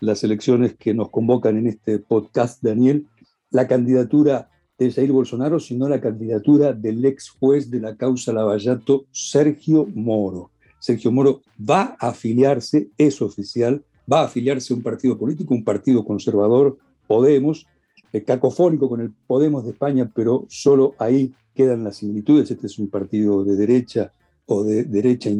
[0.00, 3.06] las elecciones que nos convocan en este podcast, Daniel,
[3.50, 9.06] la candidatura de Jair Bolsonaro, sino la candidatura del ex juez de la causa Lavallato,
[9.12, 10.50] Sergio Moro.
[10.80, 15.64] Sergio Moro va a afiliarse, es oficial, va a afiliarse a un partido político, un
[15.64, 17.66] partido conservador, Podemos,
[18.12, 22.50] eh, cacofónico con el Podemos de España, pero solo ahí quedan las similitudes.
[22.50, 24.10] Este es un partido de derecha
[24.46, 25.30] o de derecha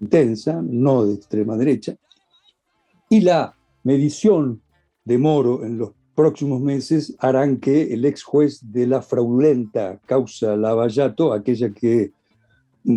[0.00, 1.96] intensa, no de extrema derecha.
[3.08, 4.60] Y la medición
[5.04, 10.56] de Moro en los próximos meses harán que el ex juez de la fraudulenta causa
[10.56, 12.12] Lavallato, aquella que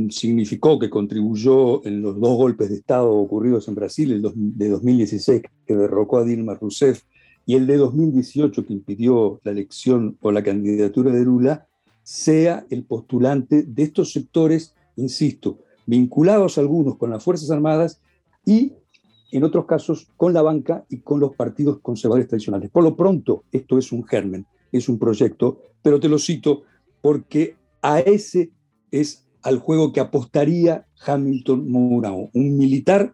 [0.09, 5.41] significó que contribuyó en los dos golpes de Estado ocurridos en Brasil, el de 2016
[5.65, 7.03] que derrocó a Dilma Rousseff
[7.45, 11.67] y el de 2018 que impidió la elección o la candidatura de Lula,
[12.03, 17.99] sea el postulante de estos sectores, insisto, vinculados algunos con las Fuerzas Armadas
[18.45, 18.73] y
[19.31, 22.69] en otros casos con la banca y con los partidos conservadores tradicionales.
[22.69, 26.63] Por lo pronto, esto es un germen, es un proyecto, pero te lo cito
[27.01, 28.51] porque a ese
[28.91, 33.13] es al juego que apostaría Hamilton Mourão, un militar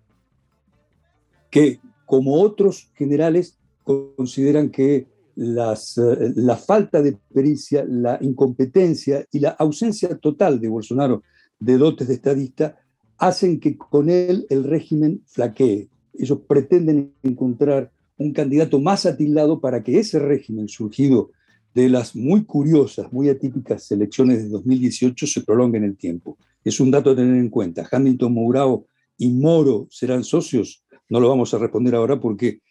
[1.50, 9.40] que, como otros generales, consideran que las, eh, la falta de pericia, la incompetencia y
[9.40, 11.24] la ausencia total de Bolsonaro
[11.60, 12.78] de dotes de estadista
[13.18, 15.90] hacen que con él el régimen flaquee.
[16.14, 21.32] Ellos pretenden encontrar un candidato más atildado para que ese régimen surgido
[21.78, 26.36] de las muy curiosas, muy atípicas elecciones de 2018 se prolongue en el tiempo.
[26.64, 27.88] Es un dato a tener en cuenta.
[27.92, 30.84] Hamilton Mourao y Moro serán socios.
[31.08, 32.62] No lo vamos a responder ahora porque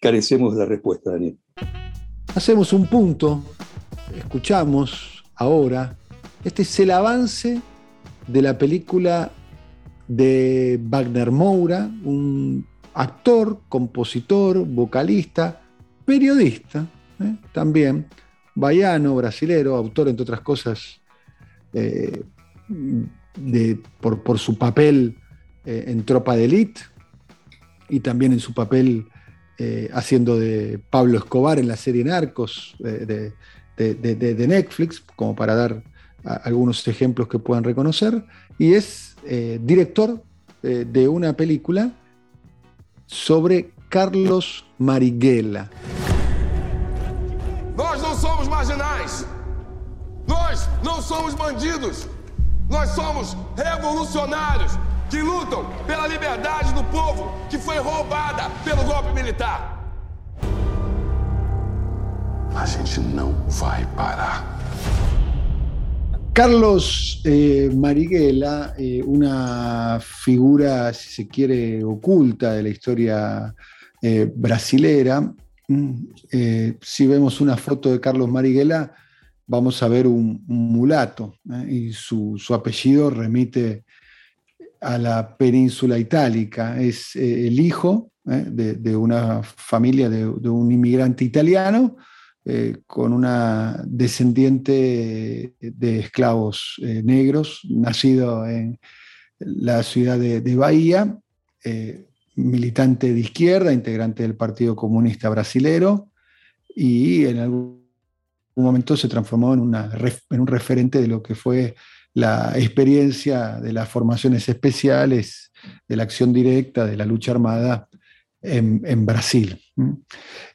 [0.00, 1.36] carecemos de la respuesta, Daniel.
[2.32, 3.42] Hacemos un punto,
[4.16, 5.98] escuchamos ahora,
[6.44, 7.60] este es el avance
[8.28, 9.32] de la película
[10.06, 12.64] de Wagner Moura, un
[12.94, 15.60] actor, compositor, vocalista,
[16.04, 16.86] periodista,
[17.18, 17.34] ¿eh?
[17.52, 18.06] también,
[18.54, 21.00] baiano, brasilero, autor, entre otras cosas,
[21.72, 22.22] eh,
[23.36, 25.16] de, por, su papel
[25.64, 26.80] eh, en Tropa de Elite
[27.88, 29.08] y también en su papel
[29.92, 33.32] haciendo de Pablo Escobar en la serie Narcos de,
[33.76, 35.84] de Netflix, como para dar
[36.24, 38.24] algunos ejemplos que puedan reconocer,
[38.58, 39.14] y es
[39.60, 40.24] director
[40.60, 41.92] de una película
[43.06, 45.70] sobre Carlos Marighella.
[50.84, 52.06] Não somos bandidos.
[52.68, 54.72] Nós somos revolucionários
[55.10, 59.58] que lutam pela liberdade do povo que foi roubada pelo golpe militar.
[62.54, 64.54] A gente não vai parar.
[66.32, 73.54] Carlos eh, Marighella, eh, una figura, si se quiere, oculta de la historia
[74.02, 75.32] eh, brasilera.
[75.68, 75.92] Mm,
[76.80, 78.92] si vemos una foto de Carlos Marighella,
[79.46, 81.36] vamos a ver un, mulato
[81.68, 83.84] y su, apellido remite
[84.80, 86.80] a la península itálica.
[86.80, 91.96] Es el hijo de, una familia de un inmigrante italiano
[92.46, 98.78] eh, con una descendiente de esclavos eh, negros, nacido en
[99.38, 101.18] la ciudad de, Bahía,
[101.64, 102.04] eh,
[102.34, 106.10] militante de izquierda, integrante del Partido Comunista Brasilero,
[106.68, 107.83] y en algún
[108.62, 111.74] momento se transformó en, un referente de lo que fue
[112.12, 115.50] la experiencia de las formaciones especiales,
[115.88, 117.88] de la acción directa, de la lucha armada
[118.40, 119.60] en, Brasil.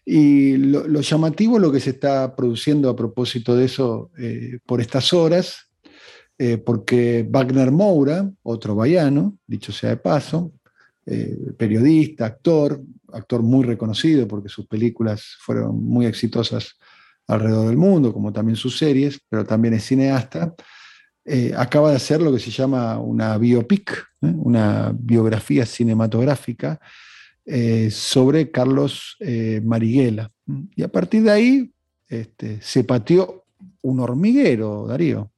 [0.06, 5.12] Y lo, llamativo lo que se está produciendo a propósito de eso eh, por estas
[5.12, 5.70] horas,
[6.38, 10.54] eh, porque Wagner Moura, otro baiano, dicho sea de paso,
[11.06, 12.82] eh, periodista, actor,
[13.12, 16.78] actor muy reconocido porque sus películas fueron muy exitosas
[17.30, 20.54] alrededor del mundo, como también sus series, pero también es cineasta,
[21.56, 26.80] acaba de hacer lo que se llama una biopic, una biografía cinematográfica,
[27.52, 30.32] eh, sobre Carlos eh, Marighella.
[30.76, 31.74] Y a partir de ahí
[32.08, 33.44] este, se pateó
[33.82, 35.32] un hormiguero, Darío.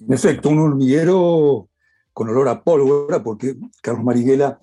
[0.00, 1.68] En efecto, un hormiguero
[2.14, 4.60] con olor a pólvora, porque Carlos Marighella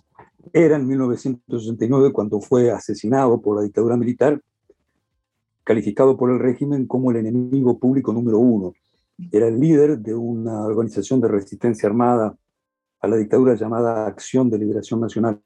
[0.51, 4.41] era en 1969 cuando fue asesinado por la dictadura militar,
[5.69, 8.73] calificado por el régimen como el enemigo público número uno.
[9.31, 12.35] Era el líder de una organización de resistencia armada
[12.99, 15.39] a la dictadura llamada Acción de Liberación Nacional,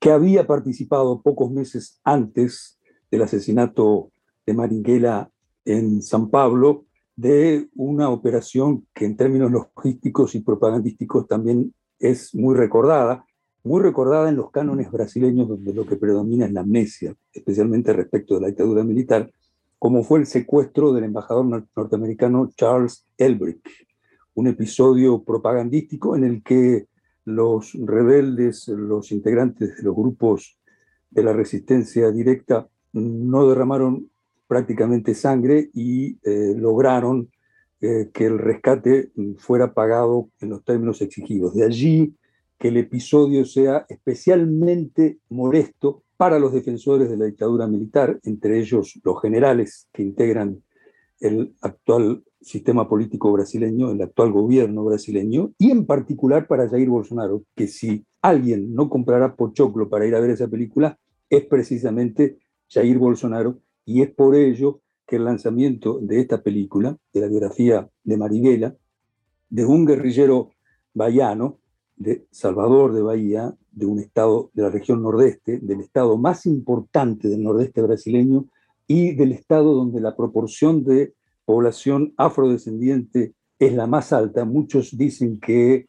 [0.00, 2.80] que había participado pocos meses antes
[3.10, 4.10] del asesinato
[4.46, 5.30] de Marighella
[5.66, 12.56] en San Pablo de una operación que en términos logísticos y propagandísticos también es muy
[12.56, 13.26] recordada,
[13.64, 18.34] muy recordada en los cánones brasileños donde lo que predomina es la amnesia, especialmente respecto
[18.34, 19.30] de la dictadura militar,
[19.78, 23.68] como fue el secuestro del embajador norteamericano Charles Elbrick,
[24.34, 26.86] un episodio propagandístico en el que
[27.24, 30.58] los rebeldes, los integrantes de los grupos
[31.10, 34.08] de la resistencia directa no derramaron
[34.46, 37.30] prácticamente sangre y eh, lograron
[37.80, 41.54] eh, que el rescate fuera pagado en los términos exigidos.
[41.54, 42.14] De allí
[42.62, 49.00] que el episodio sea especialmente molesto para los defensores de la dictadura militar, entre ellos
[49.02, 50.62] los generales que integran
[51.18, 57.42] el actual sistema político brasileño, el actual gobierno brasileño, y en particular para Jair Bolsonaro,
[57.56, 60.96] que si alguien no comprará Pochoclo para ir a ver esa película,
[61.28, 62.38] es precisamente
[62.68, 67.90] Jair Bolsonaro, y es por ello que el lanzamiento de esta película, de la biografía
[68.04, 68.76] de Marighella,
[69.50, 70.50] de un guerrillero
[70.94, 71.58] baiano,
[72.02, 77.28] de Salvador de Bahía, de un estado de la región nordeste, del estado más importante
[77.28, 78.46] del nordeste brasileño
[78.86, 84.44] y del estado donde la proporción de población afrodescendiente es la más alta.
[84.44, 85.86] Muchos dicen que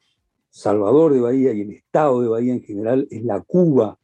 [0.49, 3.97] Salvador de Bahía y el estado de Bahía en general es la Cuba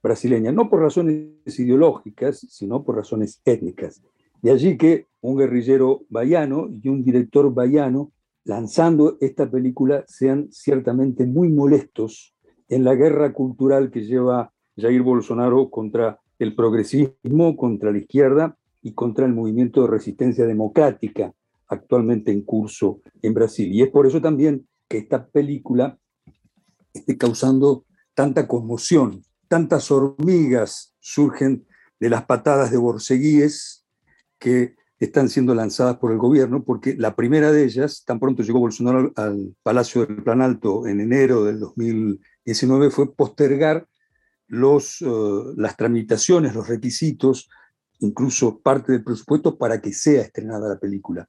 [0.00, 4.00] brasileña, no por razones ideológicas, sino por razones étnicas.
[4.40, 8.12] De allí que un guerrillero bahiano y un director bahiano,
[8.44, 12.34] lanzando esta película, sean ciertamente muy molestos
[12.68, 18.94] en la guerra cultural que lleva Jair Bolsonaro contra el progresismo, contra la izquierda y
[18.94, 21.32] contra el movimiento de resistencia democrática
[21.66, 23.72] actualmente en curso en Brasil.
[23.72, 25.98] Y es por eso también que esta película
[26.92, 27.84] esté causando
[28.14, 31.66] tanta conmoción, tantas hormigas surgen
[32.00, 33.86] de las patadas de borceguíes
[34.38, 38.58] que están siendo lanzadas por el gobierno, porque la primera de ellas, tan pronto llegó
[38.58, 43.86] Bolsonaro al Palacio del Planalto en enero del 2019, fue postergar
[44.48, 45.06] los, eh,
[45.56, 47.48] las tramitaciones, los requisitos,
[48.00, 51.28] incluso parte del presupuesto para que sea estrenada la película.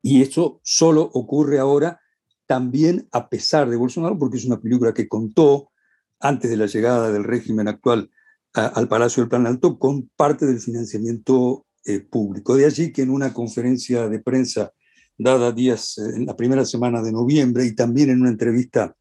[0.00, 2.00] Y eso solo ocurre ahora
[2.46, 5.70] también a pesar de Bolsonaro, porque es una película que contó
[6.18, 8.10] antes de la llegada del régimen actual
[8.52, 12.56] al Palacio del Plan Alto con parte del financiamiento eh, público.
[12.56, 14.72] De allí que en una conferencia de prensa
[15.18, 18.94] dada días eh, en la primera semana de noviembre y también en una entrevista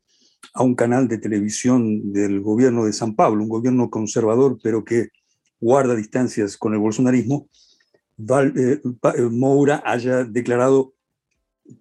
[0.53, 5.09] a un canal de televisión del gobierno de San Pablo, un gobierno conservador pero que
[5.59, 7.47] guarda distancias con el bolsonarismo,
[8.17, 8.81] eh,
[9.31, 10.93] Moura haya declarado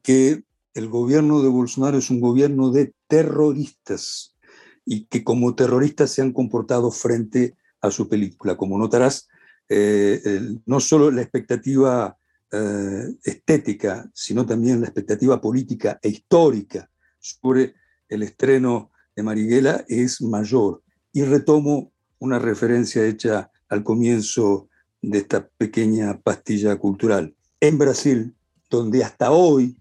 [0.02, 0.44] que
[0.74, 4.36] el gobierno de Bolsonaro es un gobierno de terroristas
[4.84, 8.56] y que como terroristas se han comportado frente a su película.
[8.56, 9.28] Como notarás,
[9.72, 12.16] eh, no solo la expectativa
[12.52, 16.90] eh, estética, sino también la expectativa política e histórica
[17.20, 17.74] sobre
[18.08, 20.82] el estreno de Marighella es mayor.
[21.12, 24.68] Y retomo una referencia hecha al comienzo
[25.00, 27.36] de esta pequeña pastilla cultural.
[27.60, 28.34] En Brasil,
[28.68, 29.76] donde hasta hoy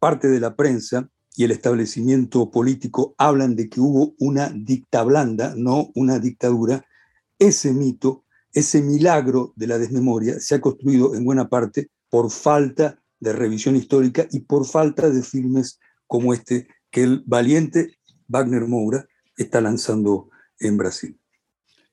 [0.00, 5.54] parte de la prensa y el establecimiento político hablan de que hubo una dicta blanda,
[5.56, 6.84] no una dictadura,
[7.38, 13.00] ese mito, ese milagro de la desmemoria se ha construido en buena parte por falta
[13.20, 19.06] de revisión histórica y por falta de filmes como este que el valiente Wagner Moura
[19.36, 21.16] está lanzando en Brasil.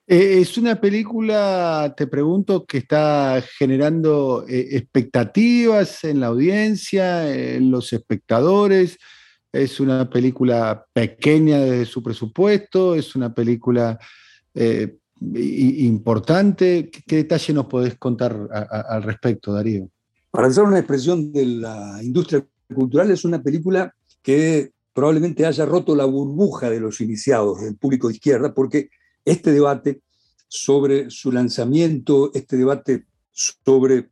[0.10, 7.70] Eh, es una película, te pregunto, que está generando eh, expectativas en la audiencia, en
[7.70, 8.98] los espectadores.
[9.52, 14.00] Es una película pequeña de su presupuesto, es una película
[14.54, 16.90] eh, importante.
[16.90, 19.90] ¿Qué, detalle nos podés contar al respecto, Darío?
[20.32, 25.96] Para usar una expresión de la industria cultural, es una película que probablemente haya roto
[25.96, 28.90] la burbuja de los iniciados, del público de izquierda, porque
[29.26, 30.02] este debate
[30.48, 34.10] sobre su lanzamiento, este debate sobre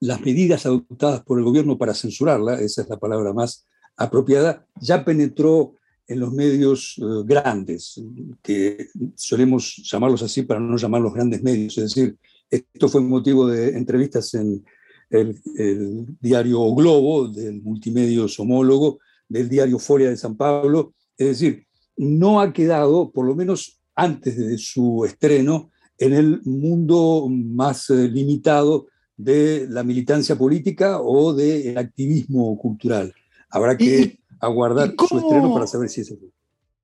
[0.00, 3.66] las medidas adoptadas por el gobierno para censurarla, esa es la palabra más
[3.96, 5.74] apropiada, ya penetró
[6.08, 8.00] en los medios eh, grandes,
[8.42, 11.76] que solemos llamarlos así para no llamarlos grandes medios.
[11.78, 12.16] Es decir,
[12.50, 14.64] esto fue motivo de entrevistas en
[15.10, 18.98] el, el diario Globo, del multimedios homólogo,
[19.28, 20.94] del diario Folia de San Pablo.
[21.16, 27.28] Es decir, no ha quedado, por lo menos antes de su estreno, en el mundo
[27.30, 28.86] más eh, limitado
[29.16, 33.14] de la militancia política o del activismo cultural.
[33.48, 36.26] Habrá que aguardar su estreno para saber si es eso.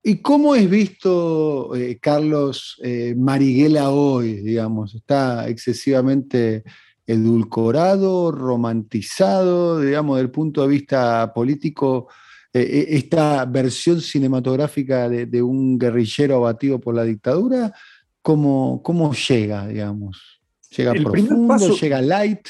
[0.03, 4.94] ¿Y cómo es visto, eh, Carlos, eh, Marighella hoy, digamos?
[4.94, 6.64] ¿Está excesivamente
[7.07, 12.09] edulcorado, romantizado, digamos, desde el punto de vista político?
[12.55, 17.72] Eh, eh, esta versión cinematográfica de, un guerrillero abatido por la dictadura,
[18.20, 20.42] ¿cómo, cómo llega, digamos?
[20.76, 22.48] ¿Llega profundo, llega light?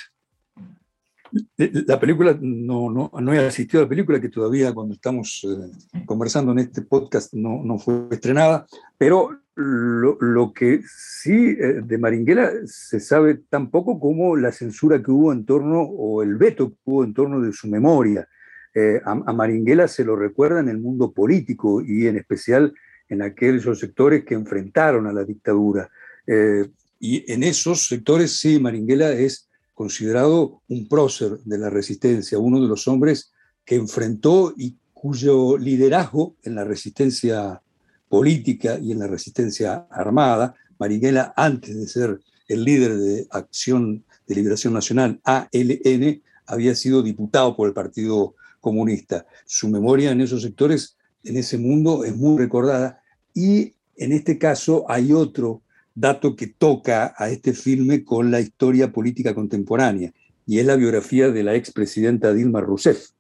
[1.87, 6.03] La película, no, no, no, he asistido a la película, que todavía cuando estamos eh,
[6.05, 8.67] conversando en este podcast no, no fue estrenada,
[8.99, 15.11] pero lo, lo, que sí de Maringuela se sabe tan poco como la censura que
[15.11, 18.29] hubo en torno, o el veto que hubo en torno de su memoria.
[18.75, 22.73] Eh, a, Maringuela se lo recuerda en el mundo político y en especial
[23.09, 25.91] en aquellos sectores que enfrentaron a la dictadura.
[26.27, 26.69] Eh,
[26.99, 29.51] y en esos sectores, sí, Maringuela es
[29.83, 33.33] considerado un prócer de la resistencia, uno de los hombres
[33.65, 37.61] que enfrentó y cuyo liderazgo en la resistencia
[38.09, 44.37] política y en la resistencia armada, Maringuela, antes de ser el líder de Acción de
[44.37, 49.27] Liberación Nacional, ALN, había sido diputado por el Partido Comunista.
[49.47, 53.03] Su memoria en esos sectores, en ese mundo, es muy recordada.
[53.35, 55.62] Y en este caso hay otro
[55.95, 60.13] dato que toca a este filme con la historia política contemporánea,
[60.47, 63.11] y es la biografía de la expresidenta Dilma Rousseff,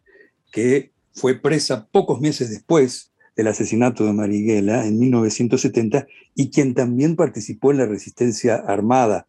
[0.50, 7.16] que fue presa pocos meses después del asesinato de Marighella en 1970 y quien también
[7.16, 9.26] participó en la resistencia armada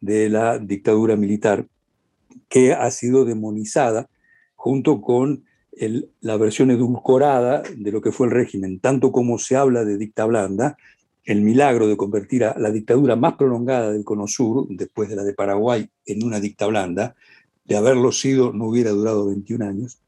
[0.00, 1.66] de la dictadura militar,
[2.48, 4.08] que ha sido demonizada
[4.54, 5.44] junto con
[6.20, 10.26] la versión edulcorada de lo que fue el régimen, tanto como se habla de dicta
[10.26, 10.76] blanda,
[11.30, 15.22] el milagro de convertir a la dictadura más prolongada del Cono Sur, después de la
[15.22, 17.14] de Paraguay, en una dicta blanda,
[17.64, 20.00] de haberlo sido no hubiera durado 21 años,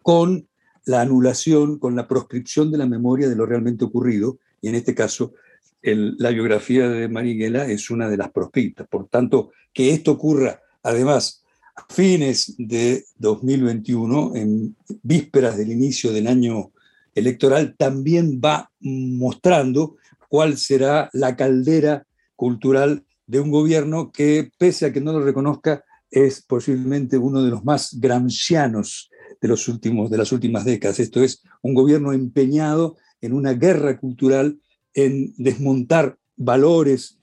[0.00, 0.48] con
[0.86, 4.94] la anulación, con la proscripción de la memoria de lo realmente ocurrido, y en este
[4.94, 5.34] caso
[5.82, 8.88] la biografía de Marighella es una de las proscriptas.
[8.88, 11.44] Por tanto, que esto ocurra, además,
[11.76, 16.70] a fines de 2021, en vísperas del inicio del año
[17.14, 19.96] electoral, también va mostrando
[20.28, 22.06] cuál será la caldera
[22.36, 27.50] cultural de un gobierno que, pese a que no lo reconozca, es posiblemente uno de
[27.50, 29.10] los más gramscianos
[29.40, 31.00] de, los últimos, de las últimas décadas.
[31.00, 34.58] Esto es un gobierno empeñado en una guerra cultural,
[34.94, 37.18] en desmontar valores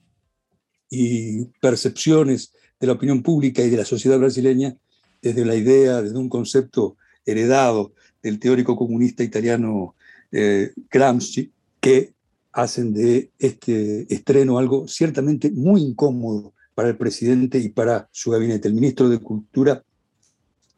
[0.90, 4.76] y percepciones de la opinión pública y de la sociedad brasileña
[5.20, 9.96] desde la idea, desde un concepto heredado del teórico comunista italiano
[10.30, 12.15] eh, Gramsci, que
[12.56, 18.66] hacen de este estreno algo ciertamente muy incómodo para el presidente y para su gabinete.
[18.68, 19.84] El ministro de Cultura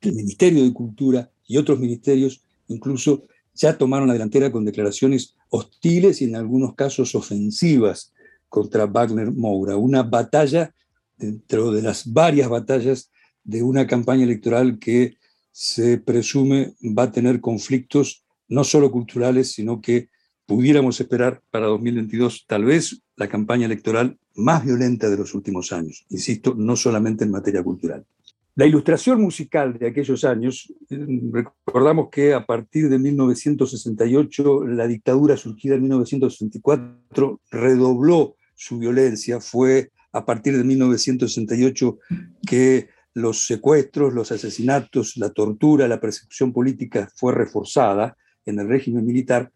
[0.00, 6.20] el Ministerio de Cultura y otros ministerios incluso ya tomaron la delantera con declaraciones hostiles
[6.20, 8.12] y en algunos casos ofensivas
[8.48, 9.76] contra Wagner Moura.
[9.76, 10.74] Una batalla
[11.16, 13.10] dentro de las varias batallas
[13.44, 15.16] de una campaña electoral que
[15.52, 20.08] se presume va a tener conflictos no solo culturales, sino que
[20.48, 26.06] pudiéramos esperar para 2022 tal vez la campaña electoral más violenta de los últimos años,
[26.08, 28.06] insisto, no solamente en materia cultural.
[28.54, 35.74] La ilustración musical de aquellos años, recordamos que a partir de 1968, la dictadura surgida
[35.74, 39.40] en 1964 redobló su violencia.
[39.40, 41.98] Fue a partir de 1968
[42.46, 49.04] que los secuestros, los asesinatos, la tortura, la persecución política fue reforzada en el régimen
[49.04, 49.52] militar.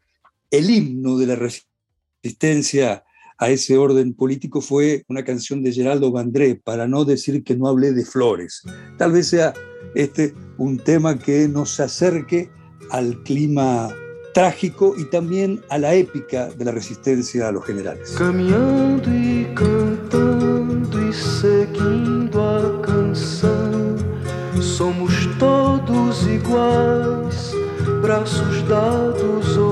[0.52, 1.36] El himno de la
[2.22, 3.04] resistencia
[3.38, 7.68] a ese orden político fue una canción de Geraldo Vandré, para no decir que no
[7.68, 8.60] hablé de flores.
[8.98, 9.54] Tal vez sea
[9.94, 12.50] este un tema que nos acerque
[12.90, 13.96] al clima
[14.34, 18.10] trágico y también a la épica de la resistencia a los generales.
[18.18, 23.96] Caminhando y cantando y seguindo a canção,
[24.60, 27.54] somos todos iguais,
[28.02, 29.71] braços dados.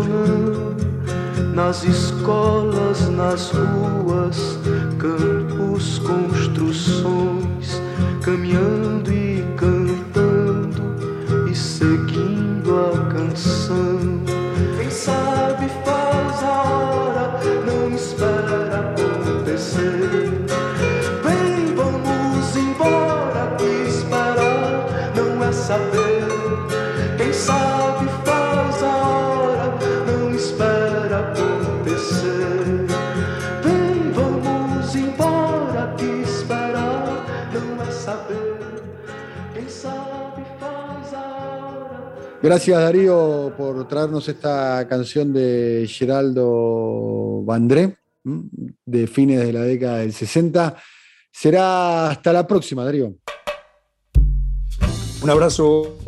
[1.54, 4.58] Nas escolas, nas ruas,
[4.98, 7.80] campos, construções,
[8.22, 9.29] caminhando e
[42.42, 48.44] Gracias Darío por traernos esta canción de Geraldo Vandré, ¿m?
[48.86, 50.74] de fines de la década del 60.
[51.30, 53.14] Será hasta la próxima, Darío.
[55.22, 55.98] Un abrazo,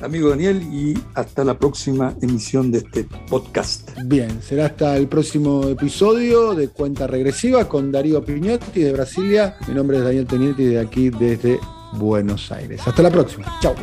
[0.00, 3.90] amigo Daniel, y hasta la próxima emisión de este podcast.
[4.06, 9.56] Bien, será hasta el próximo episodio de Cuenta Regresiva con Darío Piñotti de Brasilia.
[9.68, 11.60] Mi nombre es Daniel Teniente de aquí desde
[11.92, 12.80] Buenos Aires.
[12.84, 13.56] Hasta la próxima.
[13.62, 13.76] Chao.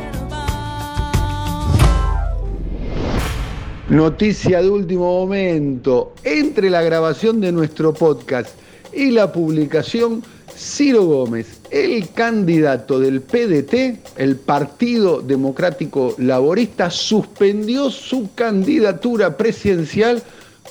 [3.94, 6.14] Noticia de último momento.
[6.24, 8.48] Entre la grabación de nuestro podcast
[8.92, 10.20] y la publicación,
[10.52, 20.20] Ciro Gómez, el candidato del PDT, el Partido Democrático Laborista, suspendió su candidatura presidencial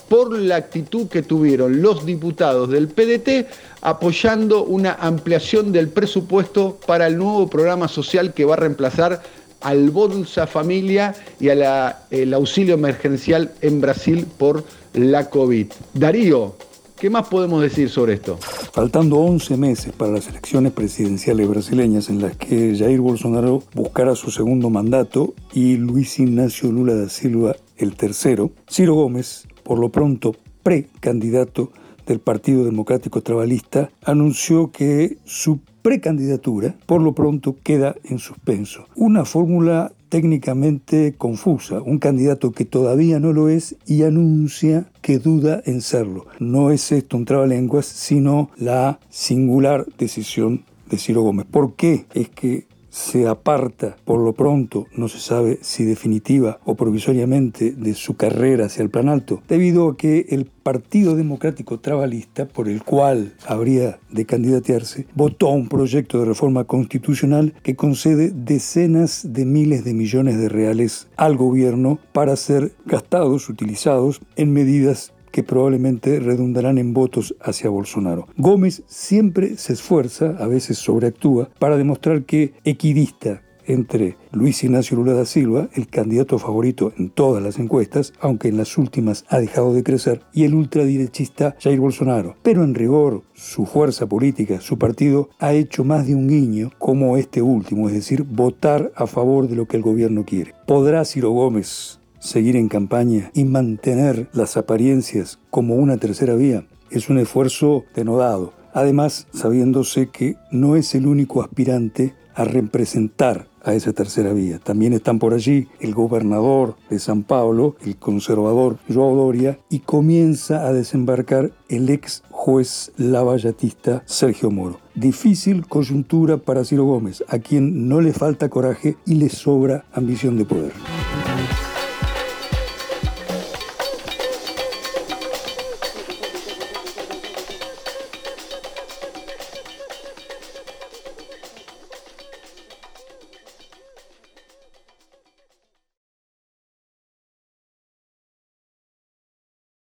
[0.09, 3.47] por la actitud que tuvieron los diputados del PDT
[3.81, 9.21] apoyando una ampliación del presupuesto para el nuevo programa social que va a reemplazar
[9.63, 15.67] al Bolsa Familia y al auxilio emergencial en Brasil por la COVID.
[15.93, 16.55] Darío,
[17.03, 18.37] ¿Qué más podemos decir sobre esto?
[18.71, 24.31] Faltando 11 meses para las elecciones presidenciales brasileñas en las que Jair Bolsonaro buscará su
[24.31, 30.33] segundo mandato y Luis Ignacio Lula da Silva el tercero, Ciro Gómez, por lo pronto
[30.63, 31.73] precandidato
[32.07, 38.87] del Partido Democrático Trabalista, anunció que su precandidatura por lo pronto queda en suspenso.
[38.95, 45.61] Una fórmula técnicamente confusa, un candidato que todavía no lo es y anuncia que duda
[45.65, 46.25] en serlo.
[46.39, 51.45] No es esto un trabalenguas, sino la singular decisión de Ciro Gómez.
[51.49, 53.95] ¿Por qué es que se aparta.
[54.05, 58.91] Por lo pronto, no se sabe si definitiva o provisoriamente, de su carrera hacia el
[58.91, 65.07] plan alto, debido a que el Partido Democrático Trabalista, por el cual habría de candidatearse,
[65.15, 71.07] votó un proyecto de reforma constitucional que concede decenas de miles de millones de reales
[71.17, 78.27] al gobierno para ser gastados, utilizados en medidas que probablemente redundarán en votos hacia Bolsonaro.
[78.37, 85.13] Gómez siempre se esfuerza, a veces sobreactúa, para demostrar que equidista entre Luis Ignacio Lula
[85.13, 89.73] da Silva, el candidato favorito en todas las encuestas, aunque en las últimas ha dejado
[89.73, 92.35] de crecer, y el ultraderechista Jair Bolsonaro.
[92.43, 97.17] Pero en rigor, su fuerza política, su partido, ha hecho más de un guiño como
[97.17, 100.53] este último, es decir, votar a favor de lo que el gobierno quiere.
[100.67, 107.09] ¿Podrá Ciro Gómez seguir en campaña y mantener las apariencias como una tercera vía es
[107.09, 108.53] un esfuerzo denodado.
[108.73, 114.59] Además, sabiéndose que no es el único aspirante a representar a esa tercera vía.
[114.59, 120.65] También están por allí el gobernador de San Pablo, el conservador Joao Doria, y comienza
[120.65, 124.79] a desembarcar el ex juez lavallatista Sergio Moro.
[124.95, 130.37] Difícil coyuntura para Ciro Gómez, a quien no le falta coraje y le sobra ambición
[130.37, 130.73] de poder.